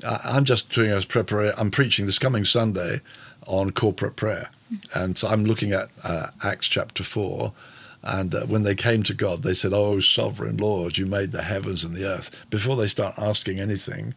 uh, 0.05 0.19
I'm 0.25 0.45
just 0.45 0.71
doing 0.71 0.91
a 0.91 1.01
preparation. 1.03 1.55
I'm 1.59 1.71
preaching 1.71 2.07
this 2.07 2.19
coming 2.19 2.45
Sunday 2.45 3.01
on 3.47 3.71
corporate 3.73 4.17
prayer. 4.17 4.51
Mm. 4.73 5.03
And 5.03 5.19
so 5.19 5.29
I'm 5.29 5.45
looking 5.45 5.73
at 5.73 5.89
uh, 6.03 6.29
Acts 6.43 6.69
chapter 6.69 7.03
4 7.03 7.53
and 8.03 8.35
uh, 8.35 8.47
when 8.47 8.63
they 8.65 8.75
came 8.75 9.03
to 9.05 9.15
God, 9.15 9.43
they 9.43 9.55
said, 9.55 9.73
Oh, 9.73 10.01
sovereign 10.01 10.57
Lord, 10.57 10.99
you 10.99 11.07
made 11.07 11.33
the 11.33 11.43
heavens 11.43 11.85
and 11.85 11.95
the 11.95 12.09
earth. 12.09 12.35
Before 12.51 12.77
they 12.77 12.87
start 12.87 13.19
asking 13.19 13.61
anything, 13.61 14.15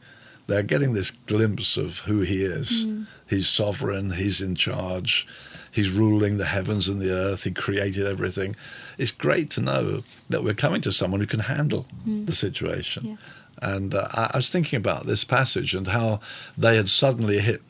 they're 0.48 0.64
getting 0.64 0.94
this 0.94 1.12
glimpse 1.12 1.78
of 1.78 2.00
who 2.00 2.22
He 2.22 2.44
is. 2.44 2.86
Mm. 2.86 3.08
He's 3.30 3.48
sovereign, 3.48 4.12
He's 4.12 4.42
in 4.42 4.56
charge, 4.56 5.28
He's 5.72 5.92
ruling 5.92 6.38
the 6.38 6.46
heavens 6.46 6.88
and 6.88 7.02
the 7.02 7.12
earth. 7.12 7.44
He 7.44 7.52
created 7.52 8.08
everything. 8.08 8.56
It's 8.98 9.12
great 9.12 9.50
to 9.52 9.62
know 9.62 10.04
that 10.30 10.42
we're 10.42 10.54
coming 10.54 10.80
to 10.82 10.92
someone 10.94 11.20
who 11.20 11.28
can 11.28 11.42
handle 11.42 11.86
the 12.06 12.32
situation. 12.32 13.06
Yeah. 13.06 13.16
And 13.62 13.94
uh, 13.94 14.08
I, 14.14 14.32
I 14.34 14.38
was 14.38 14.50
thinking 14.50 14.78
about 14.78 15.06
this 15.06 15.26
passage 15.26 15.76
and 15.76 15.90
how 15.90 16.22
they 16.58 16.78
had 16.78 16.88
suddenly 16.88 17.40
hit 17.40 17.62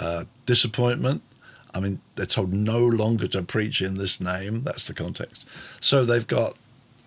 uh, 0.00 0.24
disappointment. 0.46 1.22
I 1.74 1.80
mean, 1.80 2.00
they're 2.16 2.26
told 2.26 2.52
no 2.52 2.78
longer 2.78 3.26
to 3.28 3.42
preach 3.42 3.80
in 3.80 3.96
this 3.96 4.20
name. 4.20 4.62
That's 4.62 4.86
the 4.86 4.94
context. 4.94 5.46
So 5.80 6.04
they've 6.04 6.26
got 6.26 6.56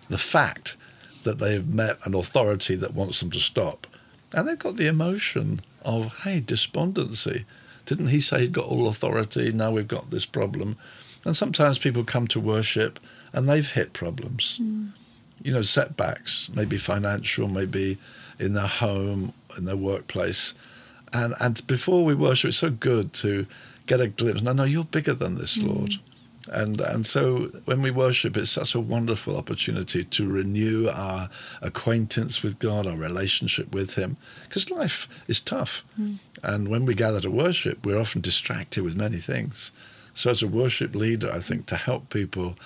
the 0.08 0.18
fact 0.18 0.76
that 1.24 1.38
they've 1.38 1.66
met 1.66 1.98
an 2.04 2.14
authority 2.14 2.76
that 2.76 2.94
wants 2.94 3.20
them 3.20 3.30
to 3.32 3.40
stop. 3.40 3.86
And 4.32 4.48
they've 4.48 4.58
got 4.58 4.76
the 4.76 4.86
emotion 4.86 5.60
of, 5.84 6.22
hey, 6.22 6.40
despondency. 6.40 7.44
Didn't 7.86 8.08
he 8.08 8.20
say 8.20 8.40
he'd 8.40 8.52
got 8.52 8.66
all 8.66 8.88
authority? 8.88 9.52
Now 9.52 9.70
we've 9.70 9.88
got 9.88 10.10
this 10.10 10.24
problem. 10.24 10.76
And 11.24 11.36
sometimes 11.36 11.78
people 11.78 12.04
come 12.04 12.26
to 12.28 12.40
worship 12.40 12.98
and 13.32 13.48
they've 13.48 13.70
hit 13.70 13.92
problems. 13.92 14.58
Hmm. 14.58 14.88
You 15.42 15.52
know, 15.52 15.62
setbacks, 15.62 16.48
maybe 16.54 16.78
financial, 16.78 17.48
maybe 17.48 17.98
in 18.38 18.54
their 18.54 18.66
home, 18.66 19.32
in 19.56 19.64
their 19.64 19.76
workplace. 19.76 20.54
And 21.12 21.34
and 21.40 21.66
before 21.66 22.04
we 22.04 22.14
worship, 22.14 22.48
it's 22.48 22.58
so 22.58 22.70
good 22.70 23.12
to 23.14 23.46
get 23.86 24.00
a 24.00 24.08
glimpse. 24.08 24.42
No, 24.42 24.52
no, 24.52 24.64
you're 24.64 24.84
bigger 24.84 25.14
than 25.14 25.36
this, 25.36 25.58
mm. 25.58 25.74
Lord. 25.74 25.94
And 26.52 26.78
and 26.80 27.06
so 27.06 27.50
when 27.64 27.80
we 27.80 27.90
worship, 27.90 28.36
it's 28.36 28.50
such 28.50 28.74
a 28.74 28.80
wonderful 28.80 29.36
opportunity 29.36 30.04
to 30.04 30.28
renew 30.28 30.88
our 30.88 31.30
acquaintance 31.62 32.42
with 32.42 32.58
God, 32.58 32.86
our 32.86 32.96
relationship 32.96 33.72
with 33.74 33.94
Him, 33.94 34.18
because 34.42 34.70
life 34.70 35.08
is 35.26 35.40
tough. 35.40 35.82
Mm. 35.98 36.16
And 36.42 36.68
when 36.68 36.84
we 36.84 36.94
gather 36.94 37.20
to 37.20 37.30
worship, 37.30 37.84
we're 37.86 37.98
often 37.98 38.20
distracted 38.20 38.84
with 38.84 38.96
many 38.96 39.18
things. 39.18 39.72
So 40.14 40.30
as 40.30 40.42
a 40.42 40.48
worship 40.48 40.94
leader, 40.94 41.32
I 41.32 41.40
think 41.40 41.66
to 41.66 41.76
help 41.76 42.10
people 42.10 42.56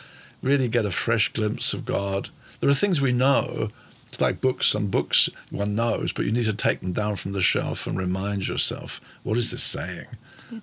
really 0.43 0.69
get 0.69 0.85
a 0.85 0.91
fresh 0.91 1.33
glimpse 1.33 1.73
of 1.73 1.85
God, 1.85 2.31
there 2.61 2.69
are 2.69 2.75
things 2.75 3.01
we 3.01 3.13
know. 3.13 3.71
It's 4.09 4.21
like 4.21 4.41
books. 4.41 4.67
Some 4.67 4.89
books 4.89 5.29
one 5.51 5.75
knows, 5.75 6.13
but 6.13 6.25
you 6.25 6.33
need 6.33 6.47
to 6.47 6.53
take 6.53 6.81
them 6.81 6.93
down 6.93 7.17
from 7.17 7.33
the 7.33 7.41
shelf 7.41 7.87
and 7.87 7.97
remind 7.97 8.49
yourself, 8.49 9.01
what 9.23 9.39
is 9.39 9.51
this 9.51 9.63
saying? 9.63 10.07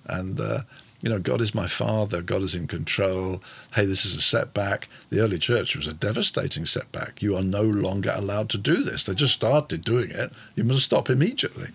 And 0.06 0.40
uh, 0.40 0.60
you 1.02 1.10
know, 1.10 1.18
God 1.18 1.40
is 1.40 1.54
my 1.54 1.66
Father. 1.66 2.22
God 2.22 2.42
is 2.42 2.54
in 2.54 2.66
control. 2.66 3.42
Hey, 3.74 3.84
this 3.84 4.04
is 4.06 4.16
a 4.16 4.20
setback. 4.20 4.88
The 5.10 5.20
early 5.20 5.38
church 5.38 5.76
was 5.76 5.86
a 5.86 5.92
devastating 5.92 6.64
setback. 6.64 7.20
You 7.20 7.36
are 7.36 7.42
no 7.42 7.62
longer 7.62 8.12
allowed 8.14 8.48
to 8.50 8.58
do 8.58 8.82
this. 8.82 9.04
They 9.04 9.14
just 9.14 9.34
started 9.34 9.84
doing 9.84 10.10
it. 10.10 10.32
You 10.54 10.64
must 10.64 10.84
stop 10.84 11.10
immediately. 11.10 11.68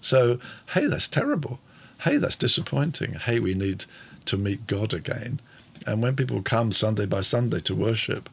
So, 0.00 0.38
hey, 0.72 0.86
that's 0.86 1.08
terrible. 1.08 1.60
Hey, 2.00 2.16
that's 2.16 2.36
disappointing. 2.36 3.14
Hey, 3.14 3.38
we 3.38 3.54
need 3.54 3.84
to 4.26 4.36
meet 4.36 4.66
God 4.66 4.92
again. 4.94 5.40
And 5.86 6.02
when 6.02 6.16
people 6.16 6.42
come 6.42 6.72
Sunday 6.72 7.06
by 7.06 7.20
Sunday 7.20 7.60
to 7.60 7.74
worship, 7.74 8.30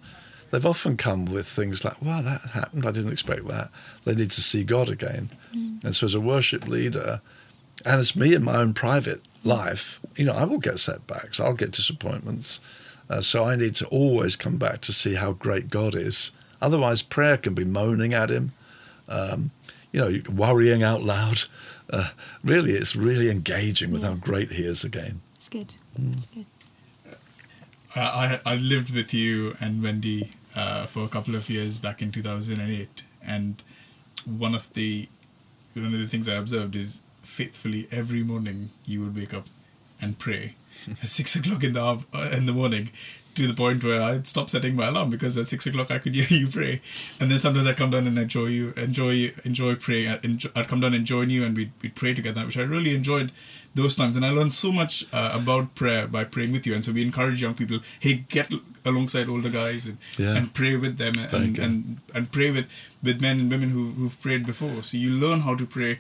they've 0.50 0.66
often 0.66 0.96
come 0.98 1.26
with 1.26 1.48
things 1.48 1.84
like, 1.84 2.02
wow, 2.02 2.22
that 2.22 2.42
happened. 2.52 2.86
I 2.86 2.92
didn't 2.92 3.12
expect 3.12 3.48
that. 3.48 3.70
They 4.06 4.16
need 4.16 4.32
to 4.32 4.42
see 4.42 4.64
God 4.64 4.90
again. 4.90 5.30
And 5.84 5.96
so, 5.96 6.06
as 6.06 6.16
a 6.16 6.22
worship 6.22 6.68
leader, 6.68 7.22
and 7.86 8.00
it's 8.00 8.16
me 8.16 8.34
in 8.34 8.44
my 8.44 8.56
own 8.58 8.74
private 8.74 9.22
life, 9.44 10.00
you 10.16 10.26
know, 10.26 10.34
I 10.34 10.44
will 10.46 10.60
get 10.60 10.80
setbacks, 10.80 11.40
I'll 11.40 11.54
get 11.54 11.72
disappointments. 11.72 12.60
Uh, 13.10 13.22
so 13.22 13.44
I 13.44 13.56
need 13.58 13.76
to 13.76 13.88
always 13.88 14.36
come 14.38 14.58
back 14.58 14.80
to 14.82 14.94
see 14.94 15.16
how 15.16 15.34
great 15.34 15.70
God 15.70 15.96
is. 15.96 16.32
Otherwise, 16.62 17.02
prayer 17.02 17.36
can 17.38 17.54
be 17.54 17.66
moaning 17.66 18.14
at 18.14 18.30
Him, 18.30 18.54
um, 19.10 19.52
you 19.92 20.00
know, 20.00 20.22
worrying 20.32 20.82
out 20.84 21.04
loud. 21.04 21.44
Uh, 21.90 22.10
really, 22.44 22.72
it's 22.72 22.96
really 22.96 23.30
engaging 23.30 23.92
with 23.92 24.02
Yeah. 24.02 24.10
how 24.10 24.14
great 24.16 24.52
He 24.54 24.64
is 24.64 24.84
again. 24.86 25.20
It's 25.36 25.50
good. 25.50 25.76
Mm. 26.00 26.14
It's 26.18 26.28
good. 26.28 26.46
I, 27.96 28.40
I 28.46 28.54
I 28.54 28.56
lived 28.56 28.96
with 28.96 29.14
you 29.14 29.56
and 29.60 29.84
Wendy 29.84 30.32
uh, 30.56 30.86
for 30.86 31.04
a 31.04 31.10
couple 31.10 31.36
of 31.36 31.50
years 31.50 31.80
back 31.80 32.02
in 32.02 32.12
2008, 32.12 33.04
and 33.22 33.62
one 34.24 34.56
of 34.56 34.74
the 34.74 35.10
one 35.74 35.94
of 35.94 36.00
the 36.00 36.08
things 36.08 36.30
I 36.30 36.36
observed 36.36 36.76
is 36.76 37.02
faithfully 37.22 37.88
every 37.92 38.24
morning 38.24 38.70
you 38.86 39.02
would 39.02 39.16
wake 39.16 39.34
up 39.34 39.46
and 40.02 40.18
pray 40.18 40.56
at 41.02 41.08
six 41.08 41.36
o'clock 41.38 41.64
in 41.64 41.74
the 41.74 41.82
uh, 41.84 42.30
in 42.32 42.46
the 42.46 42.54
morning, 42.54 42.90
to 43.36 43.48
the 43.48 43.54
point 43.54 43.84
where 43.84 44.02
I'd 44.02 44.28
stop 44.28 44.50
setting 44.50 44.76
my 44.76 44.88
alarm 44.88 45.10
because 45.10 45.38
at 45.38 45.48
six 45.48 45.66
o'clock 45.68 45.92
I 45.92 46.00
could 46.00 46.16
hear 46.20 46.26
you 46.40 46.48
pray, 46.48 46.82
and 47.20 47.30
then 47.30 47.40
sometimes 47.40 47.68
I'd 47.68 47.78
come 47.78 47.92
down 47.92 48.08
and 48.08 48.18
enjoy 48.18 48.48
you, 48.48 48.74
enjoy 48.76 49.34
enjoy 49.46 49.76
praying. 49.76 50.10
I'd, 50.10 50.26
enjoy, 50.26 50.50
I'd 50.56 50.68
come 50.68 50.80
down 50.82 50.94
and 50.94 51.06
join 51.06 51.30
you, 51.30 51.44
and 51.46 51.56
we'd 51.56 51.72
we'd 51.82 51.96
pray 51.96 52.14
together, 52.14 52.46
which 52.46 52.58
I 52.58 52.64
really 52.64 52.96
enjoyed 52.96 53.32
those 53.74 53.96
times, 53.96 54.18
and 54.18 54.26
I 54.26 54.32
learned 54.32 54.54
so 54.54 54.72
much 54.72 55.06
uh, 55.14 55.32
about 55.34 55.76
prayer 55.76 56.06
by 56.08 56.24
praying 56.26 56.52
with 56.52 56.66
you, 56.68 56.74
and 56.76 56.84
so 56.84 56.92
we 56.92 57.02
encourage 57.04 57.42
young 57.42 57.54
people, 57.54 57.80
hey, 58.02 58.26
get 58.28 58.52
alongside 58.84 59.30
older 59.30 59.50
guys 59.50 59.86
and, 59.88 59.98
Yeah. 60.18 60.36
and 60.36 60.54
pray 60.54 60.76
with 60.76 60.98
them, 60.98 61.14
Very 61.14 61.44
and, 61.46 61.60
and 61.60 61.98
and 62.16 62.32
pray 62.32 62.50
with 62.52 62.68
with 63.04 63.22
men 63.22 63.40
and 63.40 63.50
women 63.52 63.70
who 63.70 63.92
who've 63.92 64.20
prayed 64.20 64.46
before, 64.46 64.82
so 64.84 64.98
you 64.98 65.12
learn 65.12 65.42
how 65.42 65.56
to 65.56 65.66
pray 65.66 66.00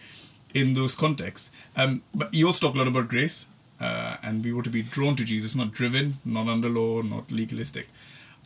in 0.53 0.73
those 0.73 0.95
contexts. 0.95 1.51
Um, 1.75 2.03
but 2.13 2.33
you 2.33 2.47
also 2.47 2.67
talk 2.67 2.75
a 2.75 2.79
lot 2.79 2.87
about 2.87 3.07
grace, 3.07 3.47
uh, 3.79 4.17
and 4.21 4.43
we 4.43 4.53
were 4.53 4.63
to 4.63 4.69
be 4.69 4.81
drawn 4.81 5.15
to 5.15 5.23
Jesus, 5.23 5.55
not 5.55 5.71
driven, 5.71 6.17
not 6.25 6.47
under 6.47 6.69
law, 6.69 7.01
not 7.01 7.31
legalistic. 7.31 7.87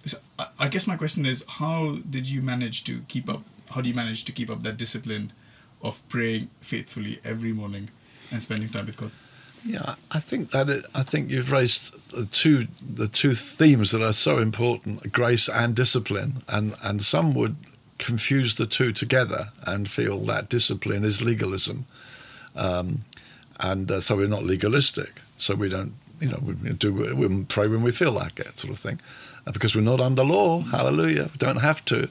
So 0.03 0.17
I, 0.59 0.67
guess 0.67 0.87
my 0.87 0.97
question 0.97 1.25
is, 1.25 1.43
how 1.47 1.97
did 2.09 2.27
you 2.27 2.41
manage 2.41 2.83
to 2.85 3.01
keep 3.07 3.29
up? 3.29 3.41
How 3.71 3.81
do 3.81 3.89
you 3.89 3.95
manage 3.95 4.23
to 4.25 4.31
keep 4.31 4.49
up 4.49 4.61
that 4.63 4.77
discipline 4.77 5.33
of 5.81 6.07
praying 6.09 6.49
faithfully 6.61 7.19
every 7.23 7.53
morning 7.53 7.89
and 8.31 8.41
spending 8.41 8.69
time 8.69 8.85
with 8.85 8.97
God? 8.97 9.11
Yeah, 9.65 9.95
I 10.11 10.19
think 10.19 10.51
that 10.51 10.69
it, 10.69 10.85
I 10.93 11.01
think 11.01 11.31
you've 11.31 11.51
raised 11.51 12.11
the 12.11 12.25
two 12.25 12.67
the 12.79 13.07
two 13.07 13.33
themes 13.33 13.91
that 13.91 14.03
are 14.03 14.13
so 14.13 14.37
important: 14.37 15.11
grace 15.11 15.49
and 15.49 15.75
discipline, 15.75 16.43
and 16.47 16.75
and 16.83 17.01
some 17.01 17.33
would 17.33 17.55
confuse 17.97 18.55
the 18.55 18.67
two 18.67 18.91
together 18.91 19.49
and 19.63 19.89
feel 19.89 20.19
that 20.19 20.49
discipline 20.49 21.03
is 21.03 21.21
legalism, 21.21 21.85
um, 22.55 23.03
and 23.59 23.91
uh, 23.91 23.99
so 23.99 24.15
we're 24.15 24.27
not 24.27 24.43
legalistic. 24.43 25.21
So 25.37 25.55
we 25.55 25.69
don't, 25.69 25.93
you 26.19 26.29
know, 26.29 26.39
we 26.41 26.53
do 26.73 26.93
we 26.93 27.43
pray 27.45 27.67
when 27.67 27.83
we 27.83 27.91
feel 27.91 28.11
like 28.11 28.39
it, 28.39 28.57
sort 28.57 28.71
of 28.71 28.79
thing, 28.79 28.99
uh, 29.45 29.51
because 29.51 29.75
we're 29.75 29.81
not 29.81 30.01
under 30.01 30.23
law. 30.23 30.61
Hallelujah, 30.61 31.29
we 31.31 31.37
don't 31.37 31.61
have 31.61 31.83
to, 31.85 32.09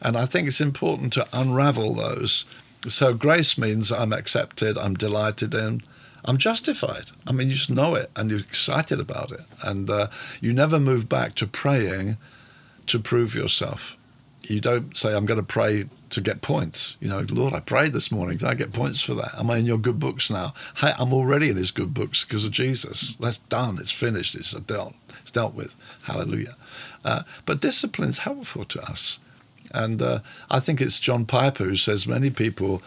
and 0.00 0.16
I 0.16 0.26
think 0.26 0.48
it's 0.48 0.60
important 0.60 1.12
to 1.14 1.26
unravel 1.32 1.94
those. 1.94 2.44
So 2.88 3.14
grace 3.14 3.58
means 3.58 3.90
I'm 3.90 4.12
accepted, 4.12 4.78
I'm 4.78 4.94
delighted 4.94 5.54
in. 5.54 5.82
I'm 6.26 6.38
justified. 6.38 7.12
I 7.26 7.32
mean, 7.32 7.48
you 7.48 7.54
just 7.54 7.70
know 7.70 7.94
it 7.94 8.10
and 8.16 8.30
you're 8.30 8.40
excited 8.40 8.98
about 8.98 9.30
it. 9.30 9.44
And 9.62 9.88
uh, 9.88 10.08
you 10.40 10.52
never 10.52 10.80
move 10.80 11.08
back 11.08 11.36
to 11.36 11.46
praying 11.46 12.16
to 12.86 12.98
prove 12.98 13.34
yourself. 13.36 13.95
You 14.48 14.60
don't 14.60 14.96
say, 14.96 15.14
I'm 15.14 15.26
going 15.26 15.40
to 15.40 15.46
pray 15.46 15.86
to 16.10 16.20
get 16.20 16.40
points. 16.40 16.96
You 17.00 17.08
know, 17.08 17.26
Lord, 17.28 17.52
I 17.52 17.60
prayed 17.60 17.92
this 17.92 18.12
morning. 18.12 18.38
Did 18.38 18.48
I 18.48 18.54
get 18.54 18.72
points 18.72 19.00
for 19.00 19.14
that? 19.14 19.34
Am 19.38 19.50
I 19.50 19.58
in 19.58 19.66
your 19.66 19.78
good 19.78 19.98
books 19.98 20.30
now? 20.30 20.54
Hey, 20.76 20.92
I'm 20.98 21.12
already 21.12 21.50
in 21.50 21.56
his 21.56 21.70
good 21.70 21.92
books 21.92 22.24
because 22.24 22.44
of 22.44 22.52
Jesus. 22.52 23.16
That's 23.18 23.38
done. 23.38 23.78
It's 23.80 23.90
finished. 23.90 24.34
It's 24.34 24.52
dealt. 24.52 24.94
It's 25.22 25.30
dealt 25.30 25.54
with. 25.54 25.74
Hallelujah. 26.04 26.56
Uh, 27.04 27.22
but 27.44 27.60
discipline 27.60 28.10
is 28.10 28.18
helpful 28.20 28.64
to 28.66 28.82
us. 28.82 29.18
And 29.74 30.00
uh, 30.00 30.20
I 30.50 30.60
think 30.60 30.80
it's 30.80 31.00
John 31.00 31.26
Piper 31.26 31.64
who 31.64 31.76
says 31.76 32.06
many 32.06 32.30
people 32.30 32.82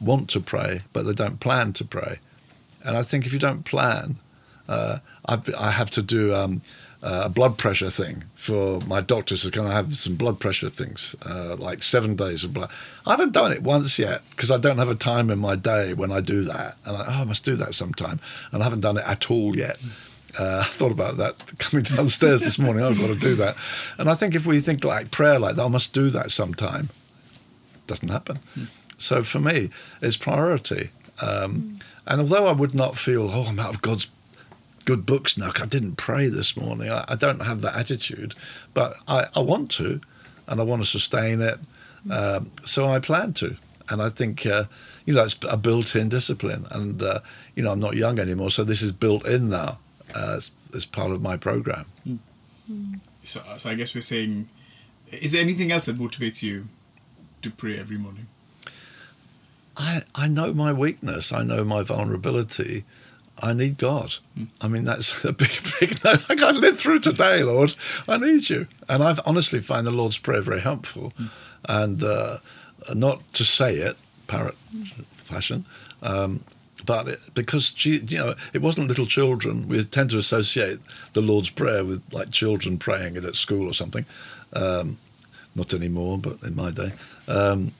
want 0.00 0.28
to 0.30 0.40
pray, 0.40 0.82
but 0.92 1.04
they 1.04 1.14
don't 1.14 1.40
plan 1.40 1.72
to 1.74 1.84
pray. 1.84 2.18
And 2.84 2.96
I 2.96 3.02
think 3.02 3.24
if 3.24 3.32
you 3.32 3.38
don't 3.38 3.64
plan, 3.64 4.16
uh, 4.68 4.98
I've, 5.26 5.54
I 5.54 5.70
have 5.70 5.90
to 5.90 6.02
do 6.02 6.34
um, 6.34 6.60
a 7.04 7.28
blood 7.28 7.58
pressure 7.58 7.90
thing 7.90 8.24
for 8.34 8.80
my 8.86 9.02
doctor 9.02 9.36
says, 9.36 9.50
can 9.50 9.66
I 9.66 9.72
have 9.72 9.94
some 9.96 10.16
blood 10.16 10.40
pressure 10.40 10.70
things, 10.70 11.14
uh, 11.26 11.54
like 11.56 11.82
seven 11.82 12.16
days 12.16 12.44
of 12.44 12.54
blood. 12.54 12.70
I 13.06 13.10
haven't 13.10 13.32
done 13.32 13.52
it 13.52 13.62
once 13.62 13.98
yet 13.98 14.22
because 14.30 14.50
I 14.50 14.56
don't 14.56 14.78
have 14.78 14.88
a 14.88 14.94
time 14.94 15.30
in 15.30 15.38
my 15.38 15.54
day 15.54 15.92
when 15.92 16.10
I 16.10 16.20
do 16.20 16.42
that. 16.44 16.78
And 16.86 16.96
I, 16.96 17.04
oh, 17.06 17.20
I 17.20 17.24
must 17.24 17.44
do 17.44 17.56
that 17.56 17.74
sometime. 17.74 18.20
And 18.52 18.62
I 18.62 18.64
haven't 18.64 18.80
done 18.80 18.96
it 18.96 19.04
at 19.06 19.30
all 19.30 19.54
yet. 19.54 19.76
Uh, 20.38 20.60
I 20.64 20.68
thought 20.68 20.92
about 20.92 21.18
that 21.18 21.36
coming 21.58 21.84
downstairs 21.84 22.40
this 22.40 22.58
morning. 22.58 22.82
I've 22.82 22.98
got 22.98 23.08
to 23.08 23.16
do 23.16 23.34
that. 23.34 23.56
And 23.98 24.08
I 24.08 24.14
think 24.14 24.34
if 24.34 24.46
we 24.46 24.60
think 24.60 24.82
like 24.82 25.10
prayer 25.10 25.38
like 25.38 25.56
that, 25.56 25.64
I 25.64 25.68
must 25.68 25.92
do 25.92 26.08
that 26.08 26.30
sometime. 26.30 26.88
Doesn't 27.86 28.08
happen. 28.08 28.38
So 28.96 29.22
for 29.22 29.40
me, 29.40 29.68
it's 30.00 30.16
priority. 30.16 30.88
Um, 31.20 31.80
and 32.06 32.22
although 32.22 32.46
I 32.46 32.52
would 32.52 32.74
not 32.74 32.96
feel, 32.96 33.30
oh, 33.30 33.44
I'm 33.44 33.58
out 33.58 33.74
of 33.74 33.82
God's 33.82 34.08
good 34.84 35.04
books 35.04 35.36
now, 35.36 35.50
I 35.60 35.66
didn't 35.66 35.96
pray 35.96 36.28
this 36.28 36.56
morning, 36.56 36.90
I, 36.90 37.04
I 37.08 37.14
don't 37.16 37.42
have 37.42 37.60
that 37.62 37.76
attitude. 37.76 38.34
But 38.72 38.96
I, 39.08 39.26
I 39.34 39.40
want 39.40 39.70
to, 39.72 40.00
and 40.46 40.60
I 40.60 40.64
want 40.64 40.82
to 40.82 40.86
sustain 40.86 41.40
it. 41.40 41.58
Um, 42.10 42.50
so 42.64 42.86
I 42.86 42.98
plan 43.00 43.32
to. 43.34 43.56
And 43.88 44.00
I 44.00 44.08
think, 44.08 44.46
uh, 44.46 44.64
you 45.04 45.14
know, 45.14 45.24
it's 45.24 45.38
a 45.48 45.56
built 45.56 45.94
in 45.96 46.08
discipline. 46.08 46.66
And, 46.70 47.02
uh, 47.02 47.20
you 47.54 47.62
know, 47.62 47.72
I'm 47.72 47.80
not 47.80 47.96
young 47.96 48.18
anymore, 48.18 48.50
so 48.50 48.64
this 48.64 48.82
is 48.82 48.92
built 48.92 49.26
in 49.26 49.50
now 49.50 49.78
uh, 50.14 50.36
as, 50.36 50.50
as 50.74 50.86
part 50.86 51.10
of 51.10 51.20
my 51.20 51.36
program. 51.36 51.86
So, 53.22 53.40
so 53.56 53.70
I 53.70 53.74
guess 53.74 53.94
we're 53.94 54.00
saying, 54.00 54.48
is 55.10 55.32
there 55.32 55.42
anything 55.42 55.70
else 55.70 55.86
that 55.86 55.98
motivates 55.98 56.42
you 56.42 56.68
to 57.42 57.50
pray 57.50 57.78
every 57.78 57.98
morning? 57.98 58.26
I, 59.76 60.02
I 60.14 60.28
know 60.28 60.54
my 60.54 60.72
weakness. 60.72 61.32
I 61.32 61.42
know 61.42 61.64
my 61.64 61.82
vulnerability. 61.82 62.84
I 63.42 63.52
need 63.52 63.78
God. 63.78 64.14
I 64.60 64.68
mean, 64.68 64.84
that's 64.84 65.24
a 65.24 65.32
big, 65.32 65.50
big 65.80 66.04
no. 66.04 66.12
I 66.28 66.34
can't 66.34 66.58
live 66.58 66.78
through 66.78 67.00
today, 67.00 67.42
Lord. 67.42 67.74
I 68.08 68.18
need 68.18 68.48
you. 68.48 68.66
And 68.88 69.02
I've 69.02 69.20
honestly 69.26 69.60
found 69.60 69.86
the 69.86 69.90
Lord's 69.90 70.18
Prayer 70.18 70.40
very 70.40 70.60
helpful. 70.60 71.12
And 71.68 72.02
uh, 72.04 72.38
not 72.94 73.32
to 73.34 73.44
say 73.44 73.74
it, 73.74 73.96
parrot 74.26 74.54
fashion, 75.12 75.64
um, 76.02 76.44
but 76.86 77.08
it, 77.08 77.18
because, 77.34 77.84
you 77.84 78.18
know, 78.18 78.34
it 78.52 78.60
wasn't 78.60 78.88
little 78.88 79.06
children. 79.06 79.68
We 79.68 79.82
tend 79.84 80.10
to 80.10 80.18
associate 80.18 80.78
the 81.14 81.22
Lord's 81.22 81.50
Prayer 81.50 81.84
with 81.84 82.02
like 82.12 82.30
children 82.30 82.78
praying 82.78 83.16
it 83.16 83.24
at 83.24 83.36
school 83.36 83.66
or 83.66 83.72
something. 83.72 84.04
Um, 84.52 84.98
not 85.56 85.72
anymore, 85.72 86.18
but 86.18 86.42
in 86.42 86.54
my 86.56 86.70
day. 86.70 86.92
Um, 87.28 87.72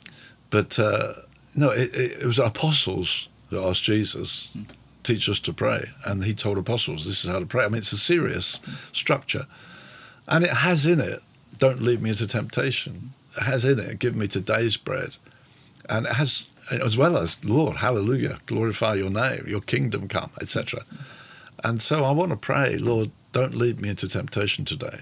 but 0.50 0.78
uh, 0.78 1.14
no, 1.54 1.70
it, 1.70 1.90
it, 1.92 2.26
was 2.26 2.38
apostles 2.38 3.28
who 3.50 3.62
asked 3.64 3.82
Jesus, 3.82 4.50
teach 5.04 5.28
us 5.28 5.40
to 5.40 5.52
pray. 5.52 5.90
And 6.04 6.24
he 6.24 6.34
told 6.34 6.58
apostles, 6.58 7.06
this 7.06 7.24
is 7.24 7.30
how 7.30 7.38
to 7.38 7.46
pray. 7.46 7.64
I 7.64 7.68
mean, 7.68 7.78
it's 7.78 7.92
a 7.92 7.98
serious 7.98 8.60
structure. 8.92 9.46
And 10.26 10.44
it 10.44 10.50
has 10.50 10.86
in 10.86 11.00
it, 11.00 11.20
don't 11.58 11.82
lead 11.82 12.02
me 12.02 12.10
into 12.10 12.26
temptation. 12.26 13.12
It 13.36 13.42
has 13.44 13.64
in 13.64 13.78
it, 13.78 13.98
give 13.98 14.16
me 14.16 14.26
today's 14.26 14.76
bread. 14.76 15.16
And 15.88 16.06
it 16.06 16.14
has, 16.14 16.48
as 16.70 16.96
well 16.96 17.16
as, 17.16 17.44
Lord, 17.44 17.76
hallelujah, 17.76 18.38
glorify 18.46 18.94
your 18.94 19.10
name, 19.10 19.44
your 19.46 19.60
kingdom 19.60 20.08
come, 20.08 20.30
etc. 20.40 20.84
And 21.62 21.80
so 21.82 22.04
I 22.04 22.10
want 22.10 22.30
to 22.30 22.36
pray, 22.36 22.78
Lord, 22.78 23.10
don't 23.32 23.54
lead 23.54 23.80
me 23.80 23.90
into 23.90 24.08
temptation 24.08 24.64
today. 24.64 25.00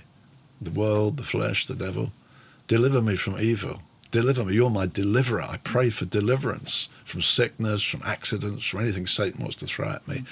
The 0.60 0.70
world, 0.70 1.16
the 1.16 1.22
flesh, 1.22 1.66
the 1.66 1.74
devil. 1.74 2.12
Deliver 2.66 3.02
me 3.02 3.16
from 3.16 3.38
evil. 3.38 3.82
Deliver 4.12 4.44
me. 4.44 4.54
You're 4.54 4.70
my 4.70 4.86
deliverer. 4.86 5.42
I 5.42 5.56
pray 5.56 5.90
for 5.90 6.04
deliverance 6.04 6.88
from 7.04 7.22
sickness, 7.22 7.82
from 7.82 8.02
accidents, 8.04 8.64
from 8.66 8.80
anything 8.80 9.06
Satan 9.06 9.40
wants 9.40 9.56
to 9.56 9.66
throw 9.66 9.88
at 9.88 10.06
me. 10.06 10.24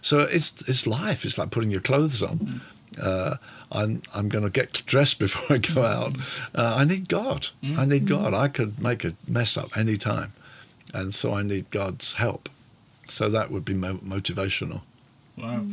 So 0.00 0.20
it's 0.20 0.62
it's 0.68 0.86
life. 0.86 1.24
It's 1.24 1.36
like 1.36 1.50
putting 1.50 1.70
your 1.70 1.80
clothes 1.80 2.22
on. 2.22 2.60
Uh, 3.00 3.36
I'm 3.72 4.02
I'm 4.14 4.28
going 4.28 4.44
to 4.44 4.50
get 4.50 4.72
dressed 4.86 5.18
before 5.26 5.56
I 5.56 5.58
go 5.58 5.84
out. 5.84 6.16
Uh, 6.54 6.76
I 6.78 6.84
need 6.84 7.08
God. 7.08 7.48
I 7.76 7.84
need 7.84 8.06
God. 8.06 8.32
I 8.32 8.48
could 8.48 8.80
make 8.80 9.04
a 9.04 9.14
mess 9.26 9.56
up 9.56 9.76
any 9.76 9.96
time, 9.96 10.32
and 10.94 11.12
so 11.14 11.34
I 11.34 11.42
need 11.42 11.70
God's 11.70 12.14
help. 12.14 12.48
So 13.08 13.28
that 13.28 13.50
would 13.50 13.64
be 13.64 13.74
mo- 13.74 13.98
motivational. 13.98 14.82
Wow. 15.36 15.64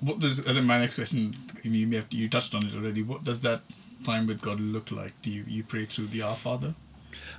What 0.00 0.20
does? 0.20 0.38
And 0.46 0.56
then 0.56 0.64
my 0.64 0.78
next 0.78 0.96
question. 0.96 1.36
You 1.62 1.86
may 1.86 1.96
have 1.96 2.06
you 2.10 2.28
touched 2.28 2.54
on 2.54 2.66
it 2.66 2.74
already. 2.74 3.02
What 3.02 3.24
does 3.24 3.40
that 3.40 3.62
time 4.04 4.26
with 4.26 4.40
God 4.40 4.60
look 4.60 4.90
like? 4.90 5.20
Do 5.22 5.30
you, 5.30 5.44
you 5.46 5.64
pray 5.64 5.84
through 5.84 6.06
the 6.06 6.22
Our 6.22 6.36
Father? 6.36 6.74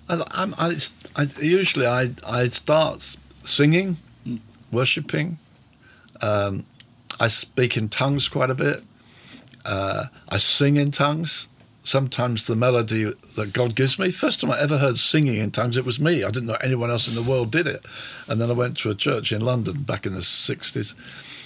I, 0.10 0.24
I'm, 0.32 0.56
I, 0.58 0.78
I, 1.16 1.28
usually 1.42 1.88
I, 1.88 2.10
I 2.26 2.48
start 2.48 3.02
singing, 3.44 3.98
mm. 4.26 4.40
worshipping. 4.72 5.38
Um, 6.22 6.66
I 7.20 7.28
speak 7.28 7.78
in 7.78 7.90
tongues 7.90 8.28
quite 8.28 8.50
a 8.50 8.56
bit. 8.56 8.84
Uh, 9.66 10.06
I 10.30 10.38
sing 10.38 10.78
in 10.78 10.92
tongues. 10.92 11.48
Sometimes 11.84 12.48
the 12.48 12.56
melody 12.56 13.14
that 13.36 13.54
God 13.54 13.74
gives 13.74 13.98
me. 13.98 14.12
First 14.12 14.42
time 14.42 14.52
I 14.52 14.60
ever 14.60 14.78
heard 14.78 14.98
singing 14.98 15.38
in 15.38 15.52
tongues, 15.52 15.78
it 15.78 15.86
was 15.86 16.02
me. 16.02 16.24
I 16.24 16.30
didn't 16.32 16.48
know 16.48 16.58
anyone 16.62 16.90
else 16.90 17.08
in 17.08 17.16
the 17.16 17.30
world 17.30 17.50
did 17.50 17.66
it. 17.66 17.86
And 18.28 18.42
then 18.42 18.50
I 18.50 18.54
went 18.54 18.78
to 18.80 18.90
a 18.90 18.96
church 18.96 19.32
in 19.32 19.40
London 19.40 19.84
back 19.84 20.06
in 20.06 20.14
the 20.14 20.20
60s, 20.20 20.96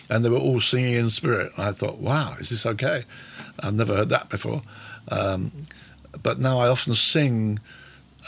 and 0.09 0.25
they 0.25 0.29
were 0.29 0.37
all 0.37 0.59
singing 0.59 0.93
in 0.93 1.11
spirit. 1.11 1.51
And 1.57 1.67
I 1.67 1.71
thought, 1.71 1.99
wow, 1.99 2.37
is 2.39 2.49
this 2.49 2.65
okay? 2.65 3.03
I've 3.59 3.75
never 3.75 3.95
heard 3.95 4.09
that 4.09 4.29
before. 4.29 4.63
Um, 5.09 5.51
but 6.21 6.39
now 6.39 6.59
I 6.59 6.67
often 6.67 6.93
sing 6.93 7.59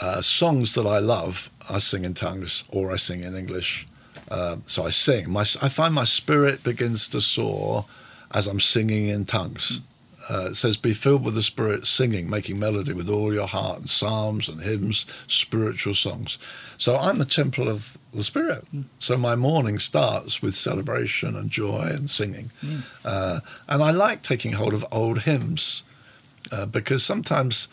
uh, 0.00 0.20
songs 0.20 0.74
that 0.74 0.86
I 0.86 0.98
love. 0.98 1.50
I 1.68 1.78
sing 1.78 2.04
in 2.04 2.14
tongues 2.14 2.64
or 2.68 2.92
I 2.92 2.96
sing 2.96 3.22
in 3.22 3.34
English. 3.34 3.86
Uh, 4.30 4.56
so 4.66 4.86
I 4.86 4.90
sing. 4.90 5.30
My, 5.30 5.42
I 5.62 5.68
find 5.68 5.94
my 5.94 6.04
spirit 6.04 6.64
begins 6.64 7.08
to 7.08 7.20
soar 7.20 7.86
as 8.32 8.46
I'm 8.46 8.60
singing 8.60 9.08
in 9.08 9.24
tongues. 9.24 9.80
Uh, 10.28 10.46
it 10.46 10.54
says, 10.54 10.76
Be 10.76 10.92
filled 10.92 11.24
with 11.24 11.34
the 11.34 11.42
Spirit, 11.42 11.86
singing, 11.86 12.30
making 12.30 12.58
melody 12.58 12.94
with 12.94 13.10
all 13.10 13.34
your 13.34 13.46
heart, 13.46 13.80
and 13.80 13.90
psalms 13.90 14.48
and 14.48 14.62
hymns, 14.62 15.04
spiritual 15.26 15.92
songs. 15.92 16.38
So 16.78 16.96
I'm 16.96 17.18
the 17.18 17.26
temple 17.26 17.68
of 17.68 17.98
the 18.12 18.24
Spirit. 18.24 18.64
Mm. 18.74 18.84
So 18.98 19.16
my 19.18 19.34
morning 19.34 19.78
starts 19.78 20.40
with 20.40 20.54
celebration 20.54 21.36
and 21.36 21.50
joy 21.50 21.90
and 21.90 22.08
singing. 22.08 22.50
Mm. 22.64 22.82
Uh, 23.04 23.40
and 23.68 23.82
I 23.82 23.90
like 23.90 24.22
taking 24.22 24.52
hold 24.52 24.72
of 24.72 24.86
old 24.90 25.20
hymns 25.20 25.82
uh, 26.52 26.66
because 26.66 27.04
sometimes 27.04 27.68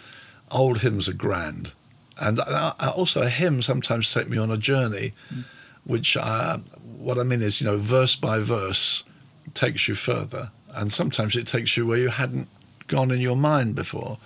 old 0.52 0.80
hymns 0.80 1.08
are 1.10 1.14
grand. 1.14 1.74
And 2.20 2.40
I, 2.40 2.74
I 2.80 2.90
also, 2.90 3.22
a 3.22 3.30
hymn 3.30 3.62
sometimes 3.62 4.14
take 4.14 4.30
me 4.30 4.38
on 4.38 4.52
a 4.52 4.58
journey, 4.58 5.14
mm. 5.34 5.44
which 5.86 6.16
uh, 6.18 6.58
what 6.98 7.18
I 7.18 7.24
mean 7.24 7.42
is, 7.42 7.62
you 7.62 7.68
know, 7.68 7.78
verse 7.78 8.16
by 8.16 8.40
verse 8.40 9.04
takes 9.54 9.88
you 9.88 9.96
further. 9.96 10.52
And 10.74 10.94
sometimes 10.94 11.36
it 11.36 11.48
takes 11.48 11.76
you 11.76 11.88
where 11.88 11.98
you 11.98 12.10
hadn't 12.10 12.48
gone 12.88 13.12
in 13.12 13.22
your 13.22 13.36
mind 13.36 13.76
before. 13.76 14.18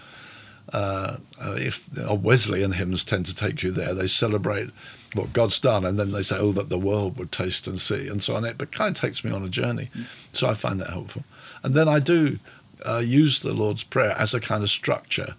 Uh, 0.73 1.17
uh 1.39 1.55
if 1.57 1.87
Wesleyan 1.95 2.73
hymns 2.73 3.03
tend 3.03 3.27
to 3.27 3.35
take 3.35 3.61
you 3.61 3.71
there, 3.71 3.93
they 3.93 4.07
celebrate 4.07 4.71
what 5.13 5.31
God's 5.31 5.59
done, 5.59 5.85
and 5.85 5.97
then 5.97 6.11
they 6.11 6.21
say, 6.21 6.37
"Oh, 6.37 6.51
that 6.51 6.69
the 6.69 6.77
world 6.77 7.17
would 7.17 7.31
taste 7.31 7.67
and 7.67 7.79
see," 7.79 8.07
and 8.07 8.21
so 8.21 8.35
on. 8.35 8.43
It 8.43 8.57
but 8.57 8.71
kind 8.71 8.95
of 8.95 9.01
takes 9.01 9.23
me 9.23 9.31
on 9.31 9.43
a 9.43 9.49
journey, 9.49 9.89
so 10.33 10.47
I 10.47 10.53
find 10.53 10.79
that 10.81 10.89
helpful. 10.89 11.23
And 11.63 11.73
then 11.73 11.87
I 11.87 11.99
do 11.99 12.39
uh, 12.85 12.97
use 12.97 13.41
the 13.41 13.53
Lord's 13.53 13.83
Prayer 13.83 14.15
as 14.17 14.33
a 14.33 14.39
kind 14.39 14.63
of 14.63 14.69
structure. 14.69 15.35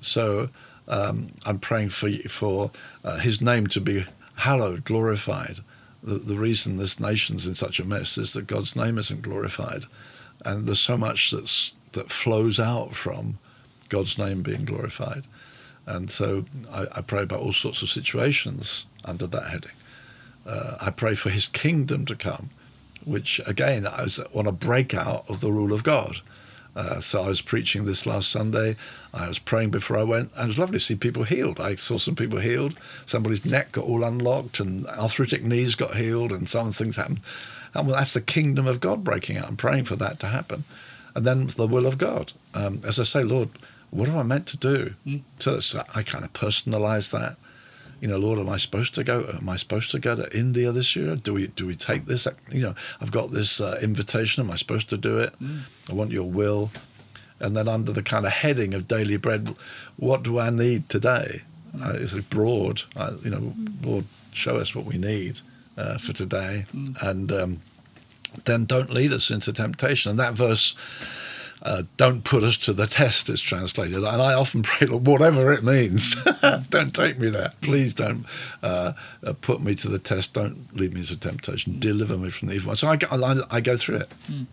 So 0.00 0.50
um, 0.88 1.28
I'm 1.44 1.58
praying 1.58 1.90
for 1.90 2.10
for 2.28 2.70
uh, 3.04 3.18
His 3.18 3.40
name 3.40 3.66
to 3.68 3.80
be 3.80 4.04
hallowed, 4.36 4.84
glorified. 4.84 5.58
The, 6.02 6.18
the, 6.18 6.36
reason 6.36 6.76
this 6.76 7.00
nation's 7.00 7.46
in 7.46 7.54
such 7.54 7.80
a 7.80 7.84
mess 7.84 8.16
is 8.18 8.32
that 8.34 8.46
God's 8.46 8.76
name 8.76 8.98
isn't 8.98 9.22
glorified, 9.22 9.84
and 10.44 10.66
there's 10.66 10.80
so 10.80 10.96
much 10.96 11.30
that's 11.30 11.72
that 11.92 12.10
flows 12.10 12.60
out 12.60 12.94
from 12.94 13.38
God's 13.88 14.18
name 14.18 14.42
being 14.42 14.64
glorified. 14.64 15.24
And 15.86 16.10
so 16.10 16.44
I, 16.70 16.86
I 16.96 17.00
pray 17.00 17.22
about 17.22 17.40
all 17.40 17.52
sorts 17.52 17.82
of 17.82 17.88
situations 17.88 18.86
under 19.04 19.26
that 19.28 19.50
heading. 19.50 19.72
Uh, 20.44 20.76
I 20.80 20.90
pray 20.90 21.14
for 21.14 21.30
His 21.30 21.48
kingdom 21.48 22.04
to 22.06 22.14
come, 22.14 22.50
which 23.04 23.40
again 23.46 23.86
I 23.86 24.06
want 24.32 24.46
to 24.46 24.52
break 24.52 24.94
out 24.94 25.24
of 25.28 25.40
the 25.40 25.50
rule 25.50 25.72
of 25.72 25.82
God. 25.82 26.20
Uh, 26.76 27.00
so 27.00 27.22
I 27.22 27.28
was 27.28 27.40
preaching 27.40 27.86
this 27.86 28.04
last 28.04 28.30
Sunday. 28.30 28.76
I 29.14 29.26
was 29.28 29.38
praying 29.38 29.70
before 29.70 29.96
I 29.96 30.02
went, 30.02 30.30
and 30.34 30.44
it 30.44 30.48
was 30.48 30.58
lovely 30.58 30.78
to 30.78 30.84
see 30.84 30.94
people 30.94 31.24
healed. 31.24 31.58
I 31.58 31.74
saw 31.76 31.96
some 31.96 32.14
people 32.14 32.38
healed. 32.38 32.78
Somebody's 33.06 33.46
neck 33.46 33.72
got 33.72 33.86
all 33.86 34.04
unlocked, 34.04 34.60
and 34.60 34.86
arthritic 34.86 35.42
knees 35.42 35.74
got 35.74 35.96
healed, 35.96 36.32
and 36.32 36.48
some 36.48 36.70
things 36.70 36.96
happened. 36.96 37.20
And 37.72 37.86
well, 37.86 37.96
that's 37.96 38.12
the 38.12 38.20
kingdom 38.20 38.66
of 38.66 38.80
God 38.80 39.02
breaking 39.02 39.38
out. 39.38 39.48
I'm 39.48 39.56
praying 39.56 39.84
for 39.84 39.96
that 39.96 40.20
to 40.20 40.26
happen, 40.26 40.64
and 41.14 41.24
then 41.24 41.46
the 41.46 41.66
will 41.66 41.86
of 41.86 41.96
God. 41.96 42.34
Um, 42.52 42.82
as 42.86 43.00
I 43.00 43.04
say, 43.04 43.22
Lord, 43.22 43.48
what 43.90 44.08
am 44.08 44.18
I 44.18 44.22
meant 44.22 44.46
to 44.48 44.58
do? 44.58 44.94
Mm. 45.06 45.22
So 45.38 45.82
I 45.94 46.02
kind 46.02 46.24
of 46.24 46.32
personalize 46.34 47.10
that 47.12 47.36
you 48.00 48.08
know, 48.08 48.18
Lord, 48.18 48.38
am 48.38 48.48
I 48.48 48.56
supposed 48.58 48.94
to 48.96 49.04
go? 49.04 49.36
Am 49.40 49.48
I 49.48 49.56
supposed 49.56 49.90
to 49.92 49.98
go 49.98 50.14
to 50.14 50.36
India 50.36 50.70
this 50.72 50.94
year? 50.94 51.16
Do 51.16 51.34
we 51.34 51.46
do 51.48 51.66
we 51.66 51.74
take 51.74 52.04
this? 52.04 52.28
You 52.50 52.60
know, 52.60 52.74
I've 53.00 53.12
got 53.12 53.30
this 53.30 53.60
uh, 53.60 53.78
invitation. 53.82 54.44
Am 54.44 54.50
I 54.50 54.56
supposed 54.56 54.90
to 54.90 54.96
do 54.96 55.18
it? 55.18 55.34
Mm. 55.40 55.60
I 55.90 55.94
want 55.94 56.10
your 56.10 56.28
will. 56.28 56.70
And 57.38 57.56
then 57.56 57.68
under 57.68 57.92
the 57.92 58.02
kind 58.02 58.24
of 58.24 58.32
heading 58.32 58.72
of 58.72 58.88
daily 58.88 59.16
bread, 59.18 59.54
what 59.96 60.22
do 60.22 60.38
I 60.38 60.50
need 60.50 60.88
today? 60.88 61.42
Mm. 61.74 61.86
Uh, 61.86 62.02
it's 62.02 62.12
a 62.12 62.22
broad. 62.22 62.82
Uh, 62.94 63.12
you 63.22 63.30
know, 63.30 63.54
Lord, 63.82 64.04
show 64.32 64.56
us 64.56 64.74
what 64.74 64.84
we 64.84 64.98
need 64.98 65.40
uh, 65.76 65.98
for 65.98 66.12
today, 66.12 66.66
mm. 66.74 67.00
and 67.02 67.32
um, 67.32 67.60
then 68.44 68.66
don't 68.66 68.90
lead 68.90 69.12
us 69.12 69.30
into 69.30 69.52
temptation. 69.52 70.10
And 70.10 70.18
that 70.18 70.34
verse 70.34 70.74
uh, 71.62 71.82
don't 71.96 72.22
put 72.22 72.44
us 72.44 72.58
to 72.58 72.72
the 72.72 72.86
test, 72.86 73.30
it's 73.30 73.40
translated. 73.40 73.96
And 73.96 74.22
I 74.22 74.34
often 74.34 74.62
pray, 74.64 74.86
Lord, 74.86 75.06
whatever 75.06 75.52
it 75.52 75.64
means, 75.64 76.22
don't 76.70 76.94
take 76.94 77.18
me 77.18 77.28
there. 77.28 77.52
Please 77.60 77.94
don't 77.94 78.26
uh, 78.62 78.92
uh, 79.24 79.32
put 79.40 79.60
me 79.60 79.74
to 79.76 79.88
the 79.88 79.98
test. 79.98 80.34
Don't 80.34 80.74
lead 80.76 80.94
me 80.94 81.00
into 81.00 81.18
temptation. 81.18 81.78
Deliver 81.78 82.16
me 82.16 82.30
from 82.30 82.48
the 82.48 82.54
evil 82.54 82.68
one. 82.68 82.76
So 82.76 82.88
I, 82.88 82.98
I, 83.10 83.40
I 83.50 83.60
go 83.60 83.76
through 83.76 83.96
it. 83.96 84.12
Mm. 84.30 84.46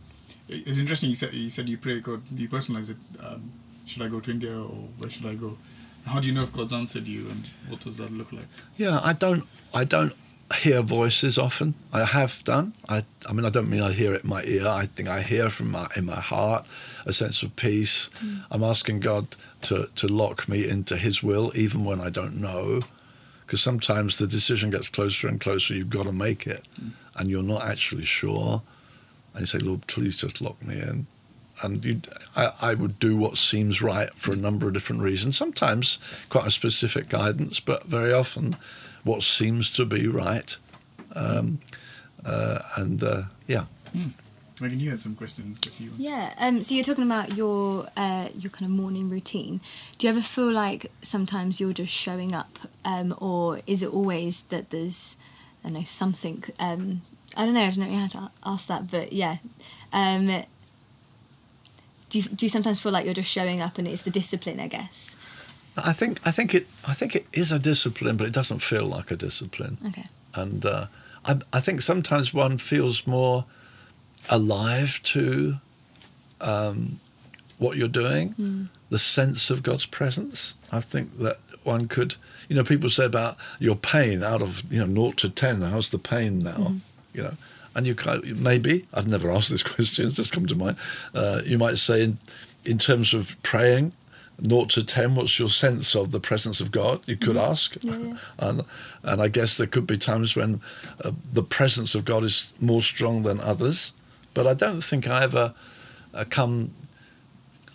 It's 0.49 0.77
interesting. 0.77 1.09
You 1.09 1.15
said 1.15 1.33
you 1.33 1.49
said 1.49 1.69
you 1.69 1.77
pray 1.77 1.99
God, 1.99 2.21
you 2.35 2.49
personalize 2.49 2.89
it. 2.89 2.97
Um, 3.19 3.51
should 3.85 4.01
I 4.01 4.07
go 4.07 4.19
to 4.19 4.31
India 4.31 4.55
or 4.55 4.87
where 4.97 5.09
should 5.09 5.25
I 5.25 5.35
go? 5.35 5.57
How 6.05 6.19
do 6.19 6.27
you 6.27 6.33
know 6.33 6.43
if 6.43 6.51
God's 6.51 6.73
answered 6.73 7.07
you, 7.07 7.29
and 7.29 7.49
what 7.69 7.79
does 7.79 7.97
that 7.97 8.11
look 8.11 8.33
like? 8.33 8.45
Yeah, 8.75 8.99
I 9.01 9.13
don't. 9.13 9.47
I 9.73 9.85
don't 9.85 10.13
hear 10.55 10.81
voices 10.81 11.37
often. 11.37 11.75
I 11.91 12.03
have 12.03 12.43
done. 12.43 12.73
I, 12.89 13.03
I 13.27 13.33
mean, 13.33 13.45
I 13.45 13.49
don't 13.49 13.69
mean 13.69 13.81
I 13.81 13.91
hear 13.91 14.13
it 14.13 14.23
in 14.23 14.29
my 14.29 14.43
ear. 14.43 14.67
I 14.67 14.85
think 14.85 15.07
I 15.07 15.21
hear 15.21 15.49
from 15.49 15.71
my 15.71 15.87
in 15.95 16.05
my 16.05 16.19
heart 16.19 16.65
a 17.05 17.13
sense 17.13 17.43
of 17.43 17.55
peace. 17.55 18.09
Mm. 18.23 18.45
I'm 18.51 18.63
asking 18.63 18.99
God 18.99 19.35
to 19.63 19.89
to 19.95 20.07
lock 20.07 20.47
me 20.47 20.67
into 20.67 20.97
His 20.97 21.23
will, 21.23 21.51
even 21.55 21.85
when 21.85 22.01
I 22.01 22.09
don't 22.09 22.39
know, 22.39 22.81
because 23.45 23.61
sometimes 23.61 24.17
the 24.17 24.27
decision 24.27 24.69
gets 24.69 24.89
closer 24.89 25.27
and 25.27 25.39
closer. 25.39 25.73
You've 25.73 25.89
got 25.89 26.05
to 26.05 26.13
make 26.13 26.47
it, 26.47 26.67
mm. 26.81 26.91
and 27.15 27.29
you're 27.29 27.43
not 27.43 27.63
actually 27.63 28.05
sure. 28.05 28.61
And 29.33 29.41
you 29.41 29.45
say, 29.47 29.57
Lord, 29.59 29.87
please 29.87 30.15
just 30.15 30.41
lock 30.41 30.61
me 30.61 30.75
in. 30.75 31.07
And 31.61 32.07
I, 32.35 32.51
I 32.61 32.73
would 32.73 32.99
do 32.99 33.15
what 33.15 33.37
seems 33.37 33.81
right 33.81 34.13
for 34.15 34.33
a 34.33 34.35
number 34.35 34.67
of 34.67 34.73
different 34.73 35.01
reasons. 35.01 35.37
Sometimes 35.37 35.97
quite 36.29 36.45
a 36.45 36.51
specific 36.51 37.09
guidance, 37.09 37.59
but 37.59 37.85
very 37.85 38.11
often 38.11 38.57
what 39.03 39.23
seems 39.23 39.69
to 39.71 39.85
be 39.85 40.07
right. 40.07 40.55
Um, 41.15 41.59
uh, 42.25 42.59
and 42.77 43.03
uh, 43.03 43.23
yeah. 43.47 43.65
Megan, 44.61 44.79
you 44.79 44.89
had 44.91 44.99
some 44.99 45.15
questions 45.15 45.59
that 45.61 45.79
you. 45.79 45.91
Yeah. 45.97 46.33
Um, 46.37 46.61
so 46.63 46.75
you're 46.75 46.83
talking 46.83 47.03
about 47.03 47.35
your 47.35 47.87
uh, 47.97 48.29
your 48.37 48.51
kind 48.51 48.65
of 48.65 48.77
morning 48.77 49.09
routine. 49.09 49.61
Do 49.97 50.07
you 50.07 50.11
ever 50.11 50.21
feel 50.21 50.51
like 50.51 50.91
sometimes 51.01 51.59
you're 51.59 51.73
just 51.73 51.93
showing 51.93 52.33
up, 52.35 52.59
um, 52.85 53.15
or 53.19 53.59
is 53.65 53.81
it 53.83 53.91
always 53.93 54.43
that 54.43 54.69
there's, 54.69 55.17
I 55.63 55.69
don't 55.69 55.79
know, 55.79 55.83
something? 55.83 56.43
Um, 56.59 57.01
I 57.35 57.45
don't 57.45 57.53
know. 57.55 57.61
I 57.61 57.71
don't 57.71 57.91
know 57.91 57.97
how 57.97 58.07
to 58.07 58.31
ask 58.45 58.67
that, 58.67 58.91
but 58.91 59.11
yeah. 59.11 59.37
Um, 59.91 60.43
do 62.09 62.19
you, 62.19 62.23
do 62.23 62.45
you 62.45 62.49
sometimes 62.49 62.79
feel 62.79 62.91
like 62.91 63.05
you're 63.05 63.13
just 63.15 63.29
showing 63.31 63.59
up 63.59 63.77
and 63.79 63.87
it's 63.87 64.03
the 64.03 64.11
discipline? 64.11 64.59
I 64.59 64.67
guess. 64.67 65.17
I 65.75 65.93
think 65.93 66.19
I 66.25 66.31
think 66.31 66.53
it 66.53 66.67
I 66.87 66.93
think 66.93 67.15
it 67.15 67.25
is 67.33 67.51
a 67.51 67.57
discipline, 67.59 68.17
but 68.17 68.27
it 68.27 68.33
doesn't 68.33 68.59
feel 68.59 68.85
like 68.85 69.09
a 69.09 69.15
discipline. 69.15 69.77
Okay. 69.87 70.05
and 70.35 70.65
uh, 70.65 70.85
I, 71.25 71.39
I 71.51 71.59
think 71.59 71.81
sometimes 71.81 72.33
one 72.33 72.57
feels 72.57 73.07
more 73.07 73.45
alive 74.29 75.01
to 75.03 75.55
um, 76.41 76.99
what 77.57 77.77
you're 77.77 77.87
doing, 77.87 78.69
the 78.89 78.97
sense 78.99 79.49
of 79.49 79.63
God's 79.63 79.85
presence. 79.85 80.55
I 80.71 80.79
think 80.79 81.17
that 81.19 81.37
one 81.63 81.87
could, 81.87 82.15
you 82.49 82.55
know, 82.55 82.63
people 82.63 82.89
say 82.89 83.05
about 83.05 83.37
your 83.59 83.75
pain 83.75 84.23
out 84.23 84.41
of 84.41 84.63
you 84.71 84.79
know 84.79 84.85
naught 84.85 85.17
to 85.17 85.29
ten. 85.29 85.61
How's 85.61 85.89
the 85.89 85.99
pain 85.99 86.39
now? 86.39 86.75
You 87.13 87.23
know, 87.23 87.33
and 87.75 87.85
you 87.87 87.95
kind 87.95 88.41
maybe 88.41 88.85
I've 88.93 89.07
never 89.07 89.31
asked 89.31 89.49
this 89.49 89.63
question. 89.75 90.07
It's 90.07 90.15
just 90.15 90.33
come 90.33 90.45
to 90.47 90.55
mind. 90.55 90.77
Uh, 91.13 91.41
you 91.45 91.57
might 91.57 91.77
say 91.77 92.03
in 92.03 92.17
in 92.65 92.77
terms 92.77 93.13
of 93.13 93.41
praying. 93.43 93.93
Naught 94.39 94.71
to 94.71 94.83
ten, 94.83 95.13
what's 95.13 95.37
your 95.37 95.47
sense 95.47 95.95
of 95.95 96.09
the 96.09 96.19
presence 96.19 96.59
of 96.59 96.71
God? 96.71 97.01
You 97.05 97.15
could 97.15 97.37
ask, 97.37 97.77
Yeah, 97.81 97.97
yeah. 97.97 98.17
and 98.39 98.61
and 99.03 99.21
I 99.21 99.27
guess 99.27 99.57
there 99.57 99.67
could 99.67 99.85
be 99.85 99.95
times 99.95 100.35
when 100.35 100.59
uh, 101.03 101.11
the 101.31 101.43
presence 101.43 101.93
of 101.93 102.03
God 102.03 102.23
is 102.23 102.51
more 102.59 102.81
strong 102.81 103.21
than 103.21 103.39
others, 103.39 103.93
but 104.33 104.47
I 104.47 104.53
don't 104.53 104.81
think 104.83 105.07
I 105.07 105.23
ever 105.23 105.53
uh, 106.13 106.25
come. 106.29 106.71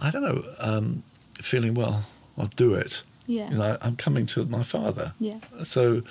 I 0.01 0.11
don't 0.11 0.23
know, 0.23 0.45
um, 0.59 1.03
feeling 1.35 1.75
well. 1.75 2.05
I'll 2.37 2.47
do 2.57 2.75
it. 2.75 3.03
Yeah. 3.27 3.51
You 3.51 3.59
know, 3.59 3.77
I'm 3.83 3.97
coming 3.97 4.27
to 4.27 4.45
my 4.47 4.63
Father. 4.63 5.13
Yeah. 5.19 5.39
So 5.65 6.03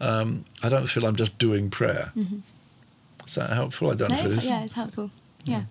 um, 0.00 0.44
I 0.62 0.68
don't 0.68 0.86
feel 0.86 1.06
I'm 1.06 1.16
just 1.16 1.38
doing 1.38 1.70
prayer. 1.70 2.12
Is 3.26 3.34
that 3.36 3.50
helpful? 3.50 3.90
I 3.90 3.94
don't 3.94 4.10
No, 4.10 4.16
know 4.16 4.26
if 4.26 4.32
it's, 4.34 4.46
yeah, 4.46 4.64
it's 4.64 4.72
helpful. 4.74 5.10
Yeah. 5.44 5.64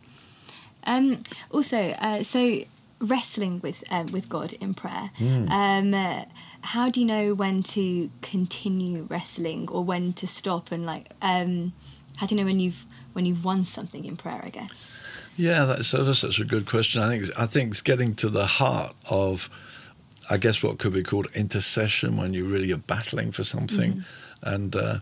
Um, 0.85 1.23
also, 1.51 1.77
uh, 1.99 2.23
so 2.23 2.59
wrestling 2.99 3.59
with 3.61 3.83
um, 3.91 4.07
with 4.07 4.29
God 4.29 4.53
in 4.53 4.73
prayer. 4.73 5.11
Hmm. 5.17 5.49
Um, 5.49 5.93
uh, 5.93 6.23
how 6.61 6.89
do 6.89 6.99
you 6.99 7.05
know 7.05 7.33
when 7.33 7.63
to 7.63 8.09
continue 8.21 9.05
wrestling 9.09 9.67
or 9.69 9.83
when 9.83 10.13
to 10.13 10.27
stop? 10.27 10.71
And 10.71 10.85
like, 10.85 11.09
um, 11.21 11.73
how 12.17 12.27
do 12.27 12.35
you 12.35 12.41
know 12.41 12.45
when 12.47 12.59
you've 12.59 12.85
when 13.13 13.25
you've 13.25 13.43
won 13.45 13.63
something 13.65 14.05
in 14.05 14.17
prayer? 14.17 14.41
I 14.43 14.49
guess. 14.49 15.01
Yeah, 15.37 15.65
that's, 15.65 15.91
that's 15.91 16.19
such 16.19 16.39
a 16.39 16.45
good 16.45 16.65
question. 16.67 17.01
I 17.01 17.07
think 17.09 17.23
it's- 17.23 17.39
I 17.41 17.45
think 17.47 17.71
it's 17.71 17.81
getting 17.81 18.13
to 18.15 18.29
the 18.29 18.45
heart 18.45 18.93
of, 19.09 19.49
I 20.29 20.37
guess, 20.37 20.61
what 20.61 20.77
could 20.77 20.93
be 20.93 21.03
called 21.03 21.27
intercession 21.33 22.17
when 22.17 22.33
you 22.33 22.45
really 22.45 22.71
are 22.71 22.77
battling 22.77 23.31
for 23.31 23.43
something, 23.43 24.03
and 24.41 24.75
uh, 24.75 24.99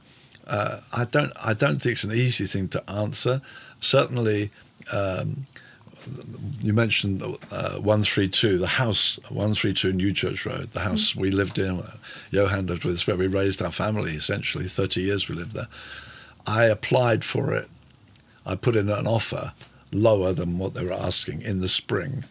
uh, 0.47 0.80
I 0.93 1.06
don't 1.06 1.34
I 1.43 1.54
don't 1.54 1.82
think 1.82 1.93
it's 1.93 2.04
an 2.04 2.12
easy 2.13 2.45
thing 2.45 2.67
to 2.69 2.89
answer. 2.89 3.41
Certainly, 3.80 4.52
um, 4.91 5.45
you 6.62 6.74
mentioned 6.74 7.21
uh, 7.52 7.74
one 7.78 8.04
three 8.04 8.28
two, 8.28 8.58
the 8.58 8.67
house 8.67 9.19
one 9.30 9.54
three 9.54 9.74
two 9.74 9.93
New 9.93 10.13
Church 10.13 10.45
Road, 10.45 10.71
the 10.71 10.80
house 10.82 11.15
we 11.15 11.30
lived 11.32 11.60
in. 11.60 11.80
uh, 11.80 11.91
Johan 12.32 12.65
lived 12.67 12.86
with 12.86 12.95
us, 12.95 13.06
where 13.08 13.17
we 13.17 13.28
raised 13.28 13.62
our 13.62 13.71
family. 13.71 14.13
Essentially, 14.15 14.67
thirty 14.67 15.02
years 15.02 15.28
we 15.30 15.36
lived 15.36 15.52
there. 15.54 15.67
I 16.47 16.65
applied 16.65 17.24
for 17.24 17.54
it. 17.54 17.69
I 18.45 18.56
put 18.56 18.75
in 18.75 18.89
an 18.89 19.08
offer 19.08 19.54
lower 19.91 20.34
than 20.34 20.58
what 20.58 20.73
they 20.73 20.84
were 20.84 20.93
asking 20.93 21.41
in 21.41 21.60
the 21.60 21.67
spring, 21.67 22.23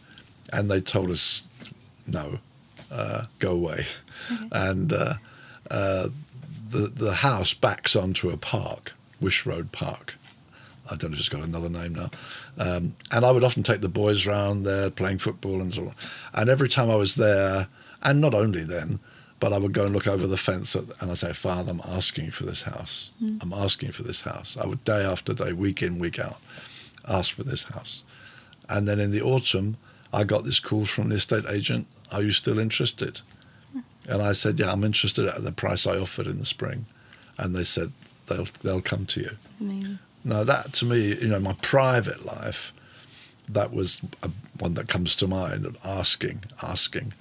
and 0.52 0.70
they 0.70 0.80
told 0.80 1.10
us 1.10 1.42
no, 2.06 2.38
uh, 2.90 3.24
go 3.38 3.52
away. 3.52 3.86
And 4.50 4.92
uh, 4.92 5.14
uh, 5.70 6.08
the 6.70 6.88
the 6.88 7.14
house 7.14 7.54
backs 7.54 7.96
onto 7.96 8.30
a 8.30 8.36
park, 8.36 8.92
Wish 9.20 9.46
Road 9.46 9.72
Park. 9.72 10.16
I 10.90 10.96
don't 10.96 11.10
know 11.10 11.14
if 11.14 11.20
it's 11.20 11.28
got 11.28 11.42
another 11.42 11.68
name 11.68 11.94
now. 11.94 12.10
Um, 12.58 12.96
and 13.12 13.24
I 13.24 13.30
would 13.30 13.44
often 13.44 13.62
take 13.62 13.80
the 13.80 13.88
boys 13.88 14.26
round 14.26 14.66
there 14.66 14.90
playing 14.90 15.18
football 15.18 15.60
and 15.60 15.72
so 15.72 15.82
on. 15.86 15.94
And 16.34 16.50
every 16.50 16.68
time 16.68 16.90
I 16.90 16.96
was 16.96 17.14
there, 17.14 17.68
and 18.02 18.20
not 18.20 18.34
only 18.34 18.64
then, 18.64 18.98
but 19.40 19.54
I 19.54 19.58
would 19.58 19.72
go 19.72 19.84
and 19.84 19.94
look 19.94 20.06
over 20.06 20.26
the 20.26 20.36
fence 20.36 20.76
at, 20.76 20.84
and 21.00 21.10
I'd 21.10 21.18
say, 21.18 21.32
Father, 21.32 21.72
I'm 21.72 21.80
asking 21.84 22.30
for 22.30 22.44
this 22.44 22.62
house. 22.62 23.10
I'm 23.40 23.52
asking 23.54 23.92
for 23.92 24.02
this 24.02 24.22
house. 24.22 24.56
I 24.60 24.66
would 24.66 24.84
day 24.84 25.02
after 25.02 25.32
day, 25.32 25.52
week 25.54 25.82
in, 25.82 25.98
week 25.98 26.18
out, 26.18 26.38
ask 27.08 27.32
for 27.34 27.42
this 27.42 27.64
house. 27.64 28.04
And 28.68 28.86
then 28.86 29.00
in 29.00 29.10
the 29.10 29.22
autumn, 29.22 29.78
I 30.12 30.24
got 30.24 30.44
this 30.44 30.60
call 30.60 30.84
from 30.84 31.08
the 31.08 31.16
estate 31.16 31.44
agent, 31.48 31.86
Are 32.12 32.22
you 32.22 32.32
still 32.32 32.58
interested? 32.58 33.22
And 34.08 34.22
I 34.22 34.32
said, 34.32 34.60
Yeah, 34.60 34.72
I'm 34.72 34.84
interested 34.84 35.26
at 35.26 35.42
the 35.42 35.52
price 35.52 35.86
I 35.86 35.96
offered 35.96 36.26
in 36.26 36.38
the 36.38 36.46
spring. 36.46 36.86
And 37.38 37.56
they 37.56 37.64
said, 37.64 37.92
They'll, 38.26 38.48
they'll 38.62 38.82
come 38.82 39.06
to 39.06 39.20
you. 39.20 39.36
Amazing. 39.60 39.98
Now 40.22 40.44
that 40.44 40.74
to 40.74 40.84
me, 40.84 41.14
you 41.14 41.28
know, 41.28 41.40
my 41.40 41.54
private 41.62 42.26
life, 42.26 42.72
that 43.48 43.72
was 43.72 44.02
a, 44.22 44.30
one 44.58 44.74
that 44.74 44.88
comes 44.88 45.16
to 45.16 45.26
mind. 45.26 45.64
Of 45.64 45.78
asking, 45.84 46.44
asking. 46.62 47.14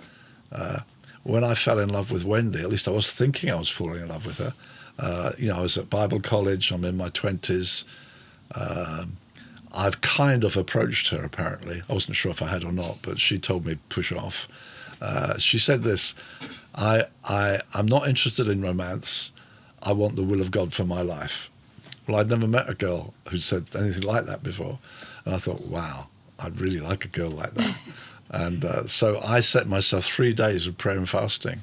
Uh, 0.51 0.79
when 1.23 1.43
I 1.43 1.53
fell 1.53 1.79
in 1.79 1.89
love 1.89 2.11
with 2.11 2.25
Wendy, 2.25 2.59
at 2.59 2.69
least 2.69 2.87
I 2.87 2.91
was 2.91 3.11
thinking 3.11 3.51
I 3.51 3.55
was 3.55 3.69
falling 3.69 4.01
in 4.01 4.07
love 4.09 4.25
with 4.25 4.37
her. 4.37 4.53
Uh, 4.97 5.31
you 5.37 5.47
know, 5.47 5.57
I 5.57 5.61
was 5.61 5.77
at 5.77 5.89
Bible 5.89 6.19
college. 6.19 6.71
I'm 6.71 6.85
in 6.85 6.97
my 6.97 7.09
twenties. 7.09 7.85
Um, 8.55 9.17
I've 9.71 10.01
kind 10.01 10.43
of 10.43 10.57
approached 10.57 11.09
her. 11.09 11.23
Apparently, 11.23 11.81
I 11.89 11.93
wasn't 11.93 12.15
sure 12.15 12.31
if 12.31 12.41
I 12.41 12.47
had 12.47 12.63
or 12.63 12.71
not, 12.71 12.97
but 13.01 13.19
she 13.19 13.37
told 13.39 13.65
me 13.65 13.77
push 13.89 14.11
off. 14.11 14.47
Uh, 15.01 15.37
she 15.37 15.59
said 15.59 15.83
this: 15.83 16.15
I, 16.75 17.05
I, 17.23 17.61
I'm 17.73 17.85
not 17.85 18.07
interested 18.07 18.47
in 18.47 18.61
romance. 18.61 19.31
I 19.81 19.93
want 19.93 20.15
the 20.15 20.23
will 20.23 20.41
of 20.41 20.51
God 20.51 20.73
for 20.73 20.83
my 20.83 21.01
life. 21.01 21.49
Well, 22.07 22.19
I'd 22.19 22.29
never 22.29 22.47
met 22.47 22.69
a 22.69 22.73
girl 22.73 23.13
who 23.29 23.37
said 23.37 23.67
anything 23.75 24.03
like 24.03 24.25
that 24.25 24.43
before. 24.43 24.79
And 25.25 25.35
I 25.35 25.37
thought, 25.37 25.61
wow, 25.61 26.07
I'd 26.39 26.59
really 26.59 26.79
like 26.79 27.05
a 27.05 27.09
girl 27.09 27.29
like 27.29 27.53
that. 27.53 27.77
and 28.29 28.63
uh, 28.63 28.85
so 28.87 29.19
I 29.21 29.39
set 29.39 29.67
myself 29.67 30.05
three 30.05 30.33
days 30.33 30.67
of 30.67 30.77
prayer 30.77 30.97
and 30.97 31.09
fasting 31.09 31.61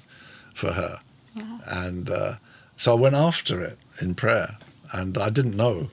for 0.54 0.72
her. 0.72 1.00
Wow. 1.36 1.60
And 1.66 2.10
uh, 2.10 2.34
so 2.76 2.92
I 2.92 3.00
went 3.00 3.14
after 3.14 3.60
it 3.60 3.78
in 4.00 4.14
prayer. 4.14 4.58
And 4.92 5.18
I 5.18 5.30
didn't 5.30 5.56
know. 5.56 5.88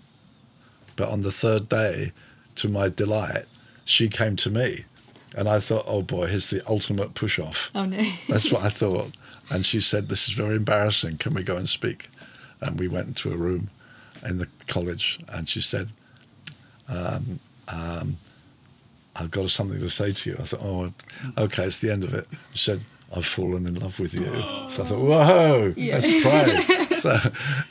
But 0.95 1.09
on 1.09 1.21
the 1.21 1.31
third 1.31 1.67
day, 1.67 2.11
to 2.55 2.69
my 2.69 2.89
delight, 2.89 3.45
she 3.85 4.07
came 4.07 4.35
to 4.37 4.49
me. 4.49 4.85
And 5.35 5.49
I 5.49 5.59
thought, 5.59 5.85
oh 5.87 6.03
boy, 6.03 6.27
here's 6.27 6.49
the 6.49 6.61
ultimate 6.69 7.15
push 7.15 7.39
off. 7.39 7.71
Oh 7.73 7.85
no. 7.85 7.97
That's 8.27 8.51
what 8.51 8.63
I 8.63 8.69
thought. 8.69 9.11
And 9.49 9.65
she 9.65 9.81
said, 9.81 10.07
This 10.07 10.27
is 10.27 10.35
very 10.35 10.55
embarrassing. 10.55 11.17
Can 11.17 11.33
we 11.33 11.43
go 11.43 11.57
and 11.57 11.67
speak? 11.67 12.09
And 12.61 12.79
we 12.79 12.87
went 12.87 13.07
into 13.07 13.31
a 13.31 13.35
room 13.35 13.69
in 14.25 14.37
the 14.37 14.47
college, 14.67 15.19
and 15.27 15.49
she 15.49 15.59
said, 15.59 15.89
um, 16.87 17.39
um, 17.67 18.15
I've 19.15 19.31
got 19.31 19.49
something 19.49 19.79
to 19.79 19.89
say 19.89 20.11
to 20.11 20.29
you. 20.31 20.37
I 20.39 20.43
thought, 20.43 20.61
Oh, 20.63 20.93
okay, 21.37 21.65
it's 21.65 21.77
the 21.79 21.91
end 21.91 22.03
of 22.03 22.13
it. 22.13 22.27
She 22.53 22.63
said, 22.71 22.81
I've 23.15 23.25
fallen 23.25 23.67
in 23.67 23.75
love 23.75 23.99
with 23.99 24.13
you. 24.13 24.25
So 24.69 24.83
I 24.83 24.85
thought, 24.87 24.99
Whoa, 25.01 25.73
let's 25.77 26.23
pray. 26.23 26.95
so, 26.95 27.19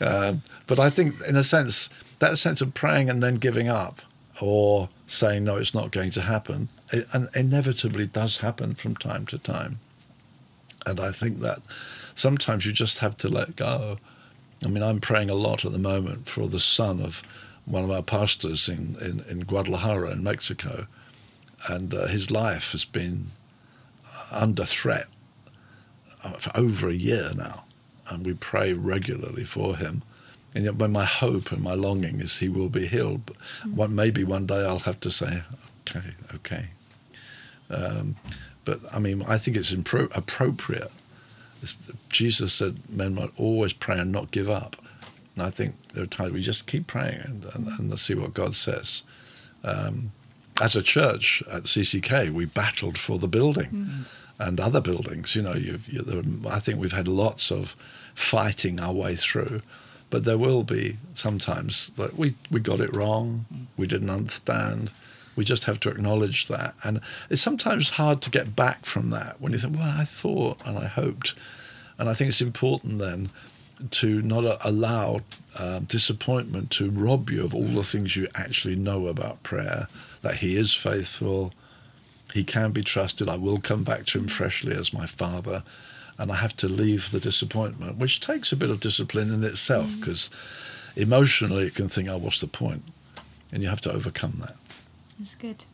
um, 0.00 0.42
but 0.66 0.78
I 0.78 0.88
think, 0.88 1.20
in 1.26 1.36
a 1.36 1.42
sense, 1.42 1.90
that 2.20 2.38
sense 2.38 2.60
of 2.60 2.74
praying 2.74 3.10
and 3.10 3.22
then 3.22 3.36
giving 3.36 3.68
up 3.68 4.02
or 4.40 4.88
saying, 5.08 5.44
No, 5.44 5.56
it's 5.56 5.74
not 5.74 5.90
going 5.90 6.10
to 6.12 6.22
happen, 6.22 6.68
it, 6.92 7.06
and 7.12 7.28
inevitably 7.34 8.06
does 8.06 8.38
happen 8.38 8.74
from 8.74 8.94
time 8.94 9.26
to 9.26 9.38
time. 9.38 9.80
And 10.86 11.00
I 11.00 11.10
think 11.10 11.40
that 11.40 11.58
sometimes 12.14 12.64
you 12.66 12.72
just 12.72 12.98
have 12.98 13.16
to 13.18 13.28
let 13.28 13.56
go. 13.56 13.98
I 14.64 14.68
mean, 14.68 14.82
I'm 14.82 15.00
praying 15.00 15.30
a 15.30 15.34
lot 15.34 15.64
at 15.64 15.72
the 15.72 15.78
moment 15.78 16.28
for 16.28 16.46
the 16.48 16.60
son 16.60 17.00
of 17.00 17.22
one 17.64 17.82
of 17.84 17.90
our 17.90 18.02
pastors 18.02 18.68
in, 18.68 18.96
in, 19.00 19.24
in 19.28 19.40
Guadalajara 19.40 20.12
in 20.12 20.22
Mexico. 20.22 20.86
And 21.68 21.94
uh, 21.94 22.06
his 22.06 22.30
life 22.30 22.72
has 22.72 22.84
been 22.84 23.26
under 24.30 24.64
threat 24.64 25.06
for 26.38 26.50
over 26.56 26.88
a 26.88 26.94
year 26.94 27.30
now. 27.34 27.64
And 28.08 28.26
we 28.26 28.34
pray 28.34 28.72
regularly 28.72 29.44
for 29.44 29.76
him. 29.76 30.02
And 30.54 30.64
yet, 30.64 30.76
my 30.76 31.04
hope 31.04 31.50
and 31.50 31.62
my 31.62 31.74
longing 31.74 32.20
is 32.20 32.38
he 32.38 32.48
will 32.48 32.68
be 32.68 32.86
healed, 32.86 33.24
but 33.24 33.36
one, 33.64 33.94
maybe 33.94 34.22
one 34.22 34.44
day 34.44 34.66
I'll 34.66 34.80
have 34.80 35.00
to 35.00 35.10
say, 35.10 35.44
okay, 35.88 36.10
okay. 36.34 36.66
Um, 37.70 38.16
but 38.64 38.80
I 38.94 38.98
mean, 38.98 39.22
I 39.26 39.38
think 39.38 39.56
it's 39.56 39.72
impro- 39.72 40.14
appropriate. 40.14 40.92
It's, 41.62 41.74
Jesus 42.10 42.52
said 42.52 42.78
men 42.90 43.14
might 43.14 43.30
always 43.38 43.72
pray 43.72 43.98
and 43.98 44.12
not 44.12 44.30
give 44.30 44.50
up. 44.50 44.76
And 45.34 45.46
I 45.46 45.50
think 45.50 45.80
there 45.94 46.04
are 46.04 46.06
times 46.06 46.32
we 46.32 46.42
just 46.42 46.66
keep 46.66 46.86
praying 46.86 47.20
and, 47.24 47.44
and, 47.54 47.66
and 47.68 47.90
let's 47.90 48.02
see 48.02 48.14
what 48.14 48.34
God 48.34 48.54
says. 48.54 49.04
Um, 49.64 50.12
as 50.62 50.76
a 50.76 50.82
church 50.82 51.42
at 51.50 51.64
CCK, 51.64 52.30
we 52.30 52.44
battled 52.44 52.96
for 52.96 53.18
the 53.18 53.26
building 53.26 53.70
mm. 53.70 54.04
and 54.38 54.60
other 54.60 54.80
buildings. 54.80 55.34
You 55.34 55.42
know, 55.42 55.54
you've, 55.54 55.88
you, 55.88 56.02
there, 56.02 56.22
I 56.50 56.60
think 56.60 56.80
we've 56.80 56.92
had 56.92 57.08
lots 57.08 57.50
of 57.50 57.74
fighting 58.14 58.78
our 58.78 58.92
way 58.92 59.16
through. 59.16 59.62
But 60.08 60.24
there 60.24 60.38
will 60.38 60.62
be 60.62 60.98
sometimes 61.14 61.88
that 61.96 62.16
we, 62.16 62.34
we 62.48 62.60
got 62.60 62.78
it 62.78 62.94
wrong, 62.94 63.46
mm. 63.52 63.66
we 63.76 63.88
didn't 63.88 64.10
understand. 64.10 64.92
We 65.34 65.44
just 65.44 65.64
have 65.64 65.80
to 65.80 65.90
acknowledge 65.90 66.46
that. 66.46 66.74
And 66.84 67.00
it's 67.28 67.42
sometimes 67.42 67.90
hard 67.90 68.20
to 68.22 68.30
get 68.30 68.54
back 68.54 68.86
from 68.86 69.10
that 69.10 69.40
when 69.40 69.52
you 69.52 69.58
think, 69.58 69.76
well, 69.76 69.94
I 69.98 70.04
thought 70.04 70.64
and 70.64 70.78
I 70.78 70.86
hoped. 70.86 71.34
And 71.98 72.08
I 72.08 72.14
think 72.14 72.28
it's 72.28 72.40
important 72.40 72.98
then 72.98 73.30
to 73.90 74.22
not 74.22 74.44
uh, 74.44 74.58
allow 74.62 75.20
um, 75.58 75.84
disappointment 75.84 76.70
to 76.70 76.88
rob 76.90 77.30
you 77.30 77.44
of 77.44 77.52
all 77.52 77.66
the 77.66 77.82
things 77.82 78.14
you 78.14 78.28
actually 78.34 78.76
know 78.76 79.08
about 79.08 79.42
prayer, 79.42 79.88
that 80.22 80.36
He 80.36 80.56
is 80.56 80.74
faithful, 80.74 81.52
He 82.32 82.44
can 82.44 82.72
be 82.72 82.82
trusted, 82.82 83.28
I 83.28 83.36
will 83.36 83.58
come 83.58 83.84
back 83.84 84.06
to 84.06 84.18
Him 84.18 84.28
freshly 84.28 84.74
as 84.74 84.92
my 84.92 85.06
Father, 85.06 85.62
and 86.18 86.30
I 86.30 86.36
have 86.36 86.56
to 86.58 86.68
leave 86.68 87.10
the 87.10 87.20
disappointment, 87.20 87.98
which 87.98 88.20
takes 88.20 88.52
a 88.52 88.56
bit 88.56 88.70
of 88.70 88.80
discipline 88.80 89.32
in 89.32 89.44
itself 89.44 89.90
because 89.98 90.30
emotionally 90.96 91.66
it 91.66 91.74
can 91.74 91.88
think, 91.88 92.08
oh, 92.08 92.18
what's 92.18 92.40
the 92.40 92.46
point? 92.46 92.84
And 93.52 93.62
you 93.62 93.68
have 93.68 93.80
to 93.82 93.92
overcome 93.92 94.36
that. 94.40 94.56
That's 95.18 95.34
good. 95.34 95.64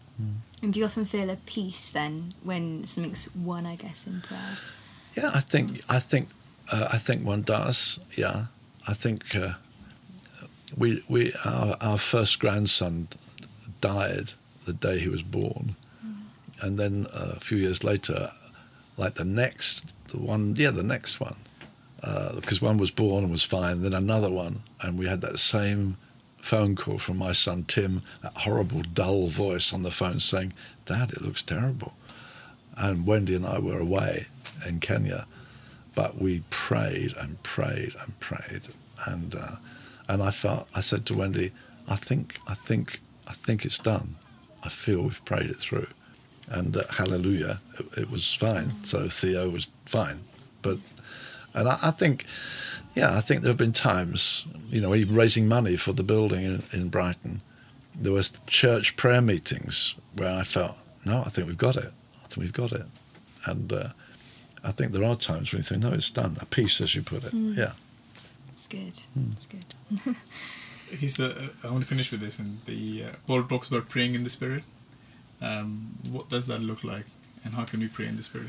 And 0.63 0.73
do 0.73 0.81
you 0.81 0.87
often 0.87 1.05
feel 1.05 1.31
a 1.31 1.37
peace 1.37 1.91
then 1.91 2.35
when 2.43 2.85
something's 2.85 3.33
won, 3.35 3.67
I 3.67 3.77
guess, 3.77 4.07
in 4.07 4.21
prayer? 4.21 4.59
Yeah, 5.17 5.31
I 5.33 5.41
think 5.41 5.83
I 5.89 6.01
think 6.01 6.29
uh, 6.73 6.89
I 6.91 6.99
think 6.99 7.25
one 7.25 7.43
does. 7.43 8.01
Yeah, 8.17 8.47
I 8.87 8.95
think 8.95 9.35
uh, 9.37 9.55
we 10.77 11.05
we 11.09 11.33
our, 11.45 11.77
our 11.81 11.99
first 11.99 12.41
grandson 12.41 13.09
died 13.81 14.33
the 14.65 14.73
day 14.73 14.99
he 14.99 15.09
was 15.09 15.23
born, 15.23 15.77
and 16.61 16.79
then 16.79 17.07
uh, 17.13 17.33
a 17.37 17.41
few 17.41 17.59
years 17.59 17.85
later, 17.85 18.33
like 18.97 19.15
the 19.15 19.25
next 19.25 19.95
the 20.09 20.19
one 20.19 20.57
yeah 20.57 20.71
the 20.71 20.83
next 20.83 21.21
one, 21.21 21.37
because 22.35 22.61
one 22.63 22.79
was 22.79 22.91
born 22.91 23.25
and 23.25 23.33
was 23.33 23.45
fine, 23.45 23.83
then 23.83 23.95
another 23.95 24.31
one, 24.31 24.63
and 24.81 24.99
we 24.99 25.07
had 25.07 25.21
that 25.21 25.39
same 25.39 25.97
phone 26.39 26.77
call 26.77 26.99
from 26.99 27.17
my 27.17 27.33
son 27.33 27.65
Tim, 27.65 28.03
that 28.23 28.37
horrible 28.37 28.83
dull 28.83 29.27
voice 29.27 29.73
on 29.73 29.83
the 29.83 29.91
phone 29.91 30.21
saying, 30.21 30.53
"Dad, 30.85 31.11
it 31.11 31.23
looks 31.23 31.43
terrible," 31.43 31.95
and 32.77 33.07
Wendy 33.07 33.35
and 33.35 33.47
I 33.47 33.59
were 33.59 33.79
away 33.79 34.27
in 34.67 34.81
Kenya 34.81 35.27
but 35.99 36.17
we 36.17 36.45
prayed 36.49 37.13
and 37.17 37.43
prayed 37.43 37.93
and 38.01 38.21
prayed, 38.21 38.69
and 39.05 39.35
uh, 39.35 39.57
and 40.09 40.23
I 40.23 40.31
felt 40.31 40.69
I 40.73 40.79
said 40.79 41.05
to 41.07 41.15
Wendy, 41.17 41.51
I 41.89 41.97
think 41.97 42.39
I 42.47 42.55
think 42.55 43.01
I 43.29 43.33
think 43.33 43.65
it's 43.65 43.79
done. 43.79 44.17
I 44.65 44.69
feel 44.69 45.03
we've 45.03 45.25
prayed 45.25 45.51
it 45.51 45.59
through, 45.59 45.89
and 46.49 46.77
uh, 46.77 46.85
hallelujah, 46.91 47.61
it, 47.79 47.87
it, 47.99 48.11
was 48.11 48.35
fine. 48.35 48.85
So 48.85 49.09
Theo 49.09 49.49
was 49.51 49.69
fine, 49.87 50.25
but 50.63 50.79
and 51.55 51.69
I, 51.69 51.79
I, 51.83 51.91
think. 51.91 52.27
Yeah, 52.95 53.17
I 53.17 53.21
think 53.21 53.43
there 53.43 53.51
have 53.51 53.59
been 53.59 53.73
times, 53.73 54.45
you 54.71 54.81
know, 54.81 54.95
even 54.95 55.15
raising 55.15 55.47
money 55.47 55.77
for 55.77 55.93
the 55.93 56.03
building 56.03 56.43
in, 56.45 56.63
in 56.73 56.89
Brighton, 56.89 57.43
there 57.95 58.13
was 58.13 58.33
church 58.47 58.97
prayer 58.97 59.21
meetings 59.21 59.95
where 60.15 60.35
I 60.35 60.43
felt, 60.43 60.77
no, 61.05 61.21
I 61.21 61.29
think 61.29 61.47
we've 61.47 61.59
got 61.59 61.77
it. 61.77 61.93
I 62.25 62.29
think 62.29 62.39
we've 62.39 62.53
got 62.53 62.73
it, 62.73 62.87
and 63.45 63.73
uh, 63.73 63.89
I 64.65 64.73
think 64.73 64.93
there 64.93 65.05
are 65.05 65.17
times 65.17 65.53
when 65.53 65.61
you 65.61 65.63
think, 65.63 65.83
no, 65.83 65.93
it's 65.93 66.11
done. 66.11 66.37
A 66.41 66.47
peace, 66.47 66.81
as 66.81 66.95
you 66.95 67.03
put 67.03 67.25
it. 67.25 67.33
Mm. 67.33 67.57
Yeah. 67.57 67.73
It's 68.53 68.67
good. 68.67 69.01
Mm. 69.19 69.33
It's 69.33 69.47
good. 69.47 69.65
He's, 70.91 71.21
uh, 71.21 71.49
I 71.65 71.71
want 71.71 71.83
to 71.83 71.89
finish 71.89 72.11
with 72.11 72.21
this. 72.21 72.39
And 72.39 72.61
the 72.67 73.05
uh, 73.05 73.09
Paul 73.27 73.45
talks 73.45 73.69
about 73.69 73.89
praying 73.89 74.15
in 74.15 74.25
the 74.25 74.31
Spirit. 74.31 74.65
Um, 75.41 75.99
what 76.11 76.29
does 76.29 76.47
that 76.49 76.61
look 76.61 76.83
like, 76.83 77.07
and 77.45 77.55
how 77.55 77.65
can 77.65 77.81
we 77.81 77.89
pray 77.89 78.07
in 78.07 78.17
the 78.17 78.23
Spirit? 78.23 78.49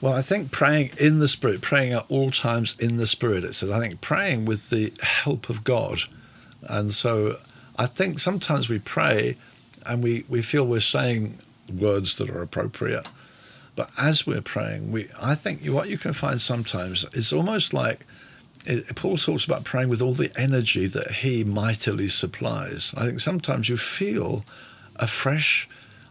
Well, 0.00 0.14
I 0.14 0.22
think 0.22 0.50
praying 0.50 0.90
in 0.98 1.20
the 1.20 1.28
Spirit, 1.28 1.60
praying 1.60 1.92
at 1.92 2.06
all 2.08 2.30
times 2.30 2.76
in 2.78 2.96
the 2.96 3.06
Spirit, 3.06 3.44
it 3.44 3.54
says, 3.54 3.70
I 3.70 3.78
think 3.78 4.00
praying 4.00 4.46
with 4.46 4.70
the 4.70 4.92
help 5.00 5.48
of 5.48 5.62
God. 5.62 6.00
And 6.62 6.92
so 6.92 7.38
I 7.78 7.86
think 7.86 8.18
sometimes 8.18 8.68
we 8.68 8.80
pray 8.80 9.36
and 9.86 10.02
we, 10.02 10.24
we 10.28 10.42
feel 10.42 10.66
we're 10.66 10.80
saying 10.80 11.38
words 11.72 12.16
that 12.16 12.30
are 12.30 12.42
appropriate. 12.42 13.08
But 13.76 13.90
as 13.96 14.26
we're 14.26 14.42
praying, 14.42 14.92
we 14.92 15.08
I 15.20 15.34
think 15.34 15.64
what 15.66 15.88
you 15.88 15.98
can 15.98 16.12
find 16.12 16.40
sometimes 16.40 17.06
is 17.12 17.32
almost 17.32 17.72
like 17.72 18.04
it, 18.66 18.94
Paul 18.94 19.16
talks 19.16 19.44
about 19.44 19.64
praying 19.64 19.88
with 19.88 20.02
all 20.02 20.14
the 20.14 20.32
energy 20.38 20.86
that 20.86 21.10
he 21.16 21.44
mightily 21.44 22.08
supplies. 22.08 22.94
I 22.96 23.06
think 23.06 23.20
sometimes 23.20 23.68
you 23.68 23.76
feel 23.76 24.44
a 24.96 25.06
fresh, 25.06 25.68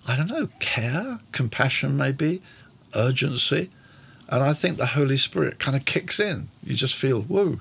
I 0.07 0.17
don't 0.17 0.27
know, 0.27 0.49
care, 0.59 1.19
compassion, 1.31 1.95
maybe, 1.97 2.41
urgency. 2.95 3.69
And 4.27 4.43
I 4.43 4.53
think 4.53 4.77
the 4.77 4.87
Holy 4.87 5.17
Spirit 5.17 5.59
kind 5.59 5.75
of 5.75 5.85
kicks 5.85 6.19
in. 6.19 6.49
You 6.63 6.75
just 6.75 6.95
feel, 6.95 7.21
whoa. 7.21 7.59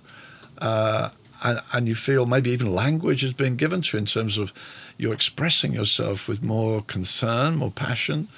Uh, 0.59 1.11
and, 1.42 1.61
and 1.72 1.88
you 1.88 1.94
feel 1.94 2.26
maybe 2.26 2.50
even 2.50 2.74
language 2.74 3.22
has 3.22 3.33
been 3.33 3.57
given 3.57 3.83
to 3.83 3.96
you 3.96 3.98
in 4.00 4.07
terms 4.07 4.38
of 4.38 4.53
you're 4.98 5.14
expressing 5.14 5.72
yourself 5.72 6.29
with 6.29 6.42
more 6.42 6.83
concern, 6.83 7.57
more 7.57 7.70
passion 7.70 8.29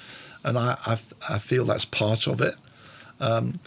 and 0.43 0.57
I, 0.57 0.77
I, 0.85 0.97
I 1.29 1.37
feel 1.37 1.65
that's 1.65 1.85
part 1.85 2.27
of 2.27 2.41
it. 2.41 2.55
Um, 3.19 3.59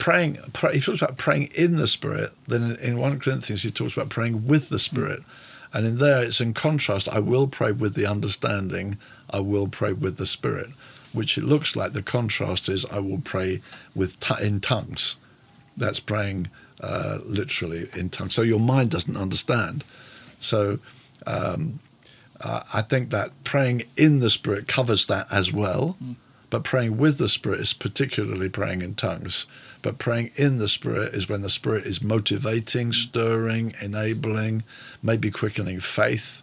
praying, 0.00 0.38
pray, 0.52 0.74
he 0.74 0.80
talks 0.80 1.00
about 1.00 1.18
praying 1.18 1.50
in 1.54 1.76
the 1.76 1.86
Spirit. 1.86 2.32
Then 2.48 2.76
in, 2.76 2.98
1 2.98 3.20
Corinthians, 3.20 3.62
he 3.62 3.70
talks 3.70 3.96
about 3.96 4.08
praying 4.08 4.46
with 4.46 4.68
the 4.68 4.78
Spirit. 4.78 5.22
And 5.72 5.86
in 5.86 5.98
there, 5.98 6.22
it's 6.22 6.40
in 6.40 6.54
contrast. 6.54 7.08
I 7.08 7.20
will 7.20 7.46
pray 7.46 7.70
with 7.70 7.94
the 7.94 8.06
understanding. 8.06 8.98
I 9.30 9.38
will 9.40 9.68
pray 9.68 9.92
with 9.92 10.16
the 10.16 10.26
Spirit, 10.26 10.70
which 11.12 11.38
it 11.38 11.44
looks 11.44 11.76
like 11.76 11.92
the 11.92 12.02
contrast 12.02 12.68
is 12.68 12.84
I 12.86 12.98
will 12.98 13.20
pray 13.20 13.60
with 13.94 14.18
t- 14.18 14.44
in 14.44 14.60
tongues. 14.60 15.16
That's 15.76 16.00
praying 16.00 16.48
uh, 16.80 17.18
literally 17.24 17.88
in 17.94 18.10
tongues. 18.10 18.34
So 18.34 18.42
your 18.42 18.58
mind 18.58 18.90
doesn't 18.90 19.16
understand. 19.16 19.84
So 20.40 20.80
um, 21.26 21.78
uh, 22.40 22.62
I 22.72 22.82
think 22.82 23.10
that 23.10 23.30
praying 23.44 23.84
in 23.96 24.20
the 24.20 24.30
Spirit 24.30 24.66
covers 24.66 25.06
that 25.06 25.26
as 25.30 25.52
well. 25.52 25.96
Mm. 26.02 26.16
But 26.48 26.64
praying 26.64 26.98
with 26.98 27.18
the 27.18 27.28
Spirit 27.28 27.60
is 27.60 27.72
particularly 27.72 28.48
praying 28.48 28.82
in 28.82 28.96
tongues. 28.96 29.46
But 29.82 29.98
praying 29.98 30.32
in 30.36 30.58
the 30.58 30.68
Spirit 30.68 31.14
is 31.14 31.28
when 31.28 31.40
the 31.40 31.48
Spirit 31.48 31.86
is 31.86 32.02
motivating, 32.02 32.92
stirring, 32.92 33.74
enabling, 33.80 34.62
maybe 35.02 35.30
quickening 35.30 35.80
faith. 35.80 36.42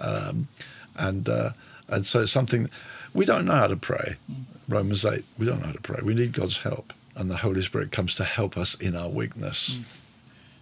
Um, 0.00 0.48
and, 0.96 1.28
uh, 1.28 1.50
and 1.88 2.06
so 2.06 2.22
it's 2.22 2.32
something 2.32 2.70
we 3.12 3.24
don't 3.24 3.44
know 3.44 3.54
how 3.54 3.66
to 3.66 3.76
pray. 3.76 4.16
Romans 4.68 5.04
8, 5.04 5.24
we 5.38 5.46
don't 5.46 5.60
know 5.60 5.66
how 5.66 5.72
to 5.72 5.80
pray. 5.80 6.00
We 6.02 6.14
need 6.14 6.32
God's 6.32 6.58
help. 6.58 6.92
And 7.14 7.30
the 7.30 7.38
Holy 7.38 7.62
Spirit 7.62 7.90
comes 7.90 8.14
to 8.16 8.24
help 8.24 8.56
us 8.56 8.74
in 8.74 8.94
our 8.96 9.08
weakness. 9.08 9.76
Mm. 9.76 9.94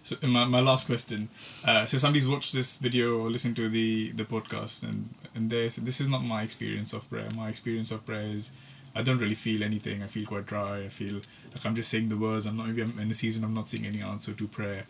So 0.07 0.15
my, 0.25 0.45
my 0.45 0.61
last 0.61 0.85
question. 0.85 1.27
Uh, 1.65 1.85
so 1.85 1.97
somebody's 1.97 2.27
watched 2.27 2.53
this 2.53 2.77
video 2.77 3.19
or 3.19 3.29
listened 3.29 3.57
to 3.57 3.67
the, 3.67 4.11
the 4.11 4.23
podcast 4.23 4.83
and, 4.83 5.13
and 5.35 5.49
they 5.49 5.67
said, 5.67 5.85
this 5.85 5.99
is 5.99 6.07
not 6.07 6.23
my 6.23 6.43
experience 6.43 6.93
of 6.93 7.09
prayer. 7.09 7.27
My 7.35 7.49
experience 7.49 7.91
of 7.91 8.05
prayer 8.05 8.21
is 8.21 8.51
I 8.97 9.03
don't 9.03 9.17
really 9.17 9.35
feel 9.35 9.63
anything. 9.63 10.03
I 10.03 10.07
feel 10.07 10.25
quite 10.25 10.45
dry. 10.45 10.83
I 10.85 10.89
feel 10.89 11.15
like 11.15 11.65
I'm 11.65 11.75
just 11.75 11.89
saying 11.89 12.09
the 12.09 12.17
words. 12.17 12.45
I'm 12.45 12.57
not, 12.57 12.67
maybe 12.67 12.81
I'm 12.81 12.97
in 12.99 13.11
a 13.11 13.13
season 13.13 13.43
I'm 13.43 13.53
not 13.53 13.69
seeing 13.69 13.85
any 13.85 14.01
answer 14.01 14.33
to 14.33 14.47
prayer. 14.47 14.85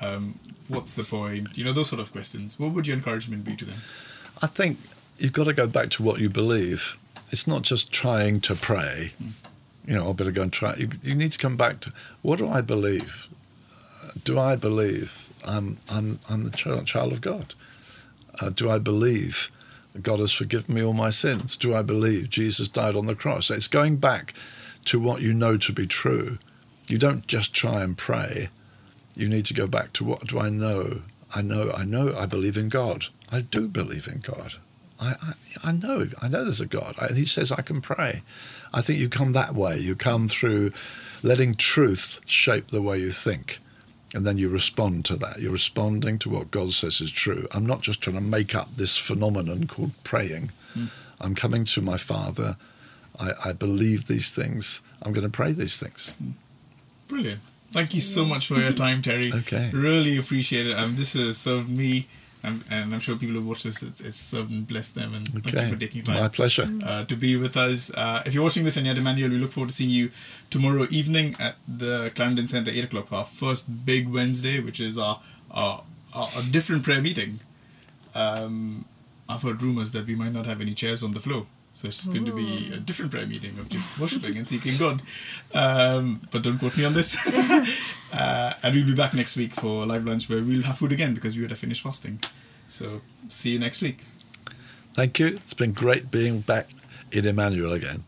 Um, 0.00 0.38
what's 0.68 0.94
the 0.94 1.04
point? 1.04 1.56
You 1.56 1.64
know, 1.64 1.72
those 1.72 1.88
sort 1.88 2.00
of 2.00 2.10
questions. 2.10 2.58
What 2.58 2.72
would 2.72 2.86
your 2.86 2.96
encouragement 2.96 3.44
be 3.44 3.54
to 3.56 3.64
them? 3.64 3.78
I 4.42 4.48
think 4.48 4.78
you've 5.18 5.32
got 5.32 5.44
to 5.44 5.52
go 5.52 5.66
back 5.66 5.90
to 5.90 6.02
what 6.02 6.20
you 6.20 6.28
believe. 6.28 6.98
It's 7.30 7.46
not 7.46 7.62
just 7.62 7.92
trying 7.92 8.40
to 8.42 8.54
pray. 8.54 9.12
Mm. 9.22 9.30
You 9.86 9.94
know, 9.94 10.10
I 10.10 10.12
better 10.12 10.32
go 10.32 10.42
and 10.42 10.52
try. 10.52 10.74
You, 10.74 10.90
you 11.02 11.14
need 11.14 11.32
to 11.32 11.38
come 11.38 11.56
back 11.56 11.80
to 11.80 11.92
what 12.22 12.38
do 12.38 12.48
I 12.48 12.60
believe? 12.60 13.28
do 14.22 14.38
I 14.38 14.56
believe 14.56 15.28
I'm, 15.44 15.78
I'm, 15.88 16.20
I'm 16.28 16.44
the 16.44 16.50
child, 16.50 16.86
child 16.86 17.12
of 17.12 17.20
God? 17.20 17.54
Uh, 18.40 18.50
do 18.50 18.70
I 18.70 18.78
believe 18.78 19.50
God 20.02 20.18
has 20.18 20.32
forgiven 20.32 20.74
me 20.74 20.82
all 20.82 20.92
my 20.92 21.10
sins? 21.10 21.56
Do 21.56 21.74
I 21.74 21.82
believe 21.82 22.28
Jesus 22.28 22.68
died 22.68 22.96
on 22.96 23.06
the 23.06 23.14
cross? 23.14 23.50
It's 23.50 23.68
going 23.68 23.96
back 23.98 24.34
to 24.86 24.98
what 24.98 25.22
you 25.22 25.32
know 25.32 25.56
to 25.56 25.72
be 25.72 25.86
true. 25.86 26.38
You 26.88 26.98
don't 26.98 27.26
just 27.26 27.54
try 27.54 27.82
and 27.82 27.96
pray. 27.96 28.48
You 29.16 29.28
need 29.28 29.46
to 29.46 29.54
go 29.54 29.66
back 29.66 29.92
to 29.94 30.04
what 30.04 30.26
do 30.26 30.40
I 30.40 30.50
know? 30.50 31.02
I 31.34 31.42
know, 31.42 31.72
I 31.72 31.84
know, 31.84 32.16
I 32.16 32.26
believe 32.26 32.56
in 32.56 32.68
God. 32.68 33.06
I 33.30 33.40
do 33.40 33.68
believe 33.68 34.08
in 34.08 34.20
God. 34.20 34.54
I, 35.00 35.10
I, 35.10 35.32
I 35.64 35.72
know, 35.72 36.08
I 36.20 36.28
know 36.28 36.44
there's 36.44 36.60
a 36.60 36.66
God. 36.66 36.96
And 37.00 37.16
He 37.16 37.24
says 37.24 37.52
I 37.52 37.62
can 37.62 37.80
pray. 37.80 38.22
I 38.72 38.80
think 38.80 38.98
you 38.98 39.08
come 39.08 39.32
that 39.32 39.54
way. 39.54 39.78
You 39.78 39.94
come 39.94 40.28
through 40.28 40.72
letting 41.22 41.54
truth 41.54 42.20
shape 42.26 42.68
the 42.68 42.82
way 42.82 42.98
you 42.98 43.10
think 43.10 43.60
and 44.14 44.24
then 44.26 44.38
you 44.38 44.48
respond 44.48 45.04
to 45.06 45.16
that. 45.16 45.40
You're 45.40 45.52
responding 45.52 46.18
to 46.20 46.30
what 46.30 46.50
God 46.50 46.72
says 46.72 47.00
is 47.00 47.10
true. 47.10 47.46
I'm 47.52 47.66
not 47.66 47.82
just 47.82 48.00
trying 48.00 48.16
to 48.16 48.22
make 48.22 48.54
up 48.54 48.70
this 48.74 48.96
phenomenon 48.96 49.66
called 49.66 49.90
praying. 50.04 50.50
Mm. 50.76 50.88
I'm 51.20 51.34
coming 51.34 51.64
to 51.66 51.82
my 51.82 51.96
Father. 51.96 52.56
I, 53.18 53.30
I, 53.46 53.52
believe 53.52 54.06
these 54.06 54.32
things. 54.32 54.82
I'm 55.02 55.12
going 55.12 55.26
to 55.26 55.30
pray 55.30 55.52
these 55.52 55.78
things. 55.78 56.14
Hmm. 56.18 56.30
Brilliant. 57.08 57.40
Thank 57.70 57.94
you 57.94 58.00
so 58.00 58.24
much 58.24 58.46
for 58.46 58.54
your 58.54 58.72
time, 58.84 59.02
Terry. 59.02 59.32
okay. 59.32 59.70
Really 59.72 60.16
appreciate 60.16 60.66
it. 60.66 60.76
Um, 60.76 60.96
this 60.96 61.14
has 61.14 61.38
served 61.38 61.68
me 61.68 62.06
and, 62.44 62.62
and 62.70 62.92
I'm 62.92 63.00
sure 63.00 63.16
people 63.16 63.36
who 63.36 63.48
watch 63.48 63.62
this, 63.62 63.82
it's, 63.82 64.00
it's 64.02 64.18
served 64.18 64.50
and 64.50 64.66
blessed 64.66 64.94
them. 64.94 65.14
And 65.14 65.26
thank 65.26 65.56
you 65.56 65.68
for 65.68 65.76
taking 65.76 66.02
time 66.02 66.20
My 66.20 66.28
pleasure. 66.28 66.68
uh, 66.84 67.04
to 67.06 67.16
be 67.16 67.36
with 67.36 67.56
us. 67.56 67.90
Uh, 67.94 68.22
if 68.26 68.34
you're 68.34 68.42
watching 68.42 68.64
this 68.64 68.76
and 68.76 68.86
you're 68.86 68.96
Emmanuel, 68.96 69.30
we 69.30 69.38
look 69.38 69.52
forward 69.52 69.70
to 69.70 69.74
seeing 69.74 69.90
you 69.90 70.10
tomorrow 70.50 70.86
evening 70.90 71.36
at 71.40 71.56
the 71.66 72.12
Clarendon 72.14 72.46
Centre, 72.46 72.70
8 72.70 72.84
o'clock, 72.84 73.06
for 73.06 73.16
our 73.16 73.24
first 73.24 73.86
big 73.86 74.08
Wednesday, 74.08 74.60
which 74.60 74.78
is 74.78 74.98
our, 74.98 75.20
our, 75.50 75.84
our, 76.14 76.28
a 76.38 76.42
different 76.42 76.82
prayer 76.82 77.00
meeting. 77.00 77.40
Um, 78.14 78.84
I've 79.26 79.42
heard 79.42 79.62
rumours 79.62 79.92
that 79.92 80.06
we 80.06 80.14
might 80.14 80.32
not 80.32 80.44
have 80.44 80.60
any 80.60 80.74
chairs 80.74 81.02
on 81.02 81.14
the 81.14 81.20
floor. 81.20 81.46
So 81.74 81.88
it's 81.88 82.06
going 82.06 82.24
to 82.24 82.32
be 82.32 82.72
a 82.72 82.76
different 82.76 83.10
prayer 83.10 83.26
meeting 83.26 83.58
of 83.58 83.68
just 83.68 83.98
worshipping 83.98 84.36
and 84.36 84.46
seeking 84.46 84.76
God. 84.78 85.02
Um, 85.52 86.20
but 86.30 86.42
don't 86.42 86.58
quote 86.58 86.76
me 86.76 86.84
on 86.84 86.94
this. 86.94 87.16
uh, 88.12 88.54
and 88.62 88.74
we'll 88.74 88.86
be 88.86 88.94
back 88.94 89.12
next 89.12 89.36
week 89.36 89.52
for 89.54 89.84
live 89.84 90.06
lunch 90.06 90.30
where 90.30 90.40
we'll 90.40 90.62
have 90.62 90.78
food 90.78 90.92
again 90.92 91.14
because 91.14 91.34
we 91.34 91.42
would 91.42 91.50
have 91.50 91.58
finished 91.58 91.82
fasting. 91.82 92.20
So 92.68 93.00
see 93.28 93.50
you 93.50 93.58
next 93.58 93.82
week. 93.82 94.04
Thank 94.94 95.18
you. 95.18 95.26
It's 95.26 95.54
been 95.54 95.72
great 95.72 96.12
being 96.12 96.40
back 96.40 96.68
in 97.10 97.26
Emmanuel 97.26 97.72
again. 97.72 98.04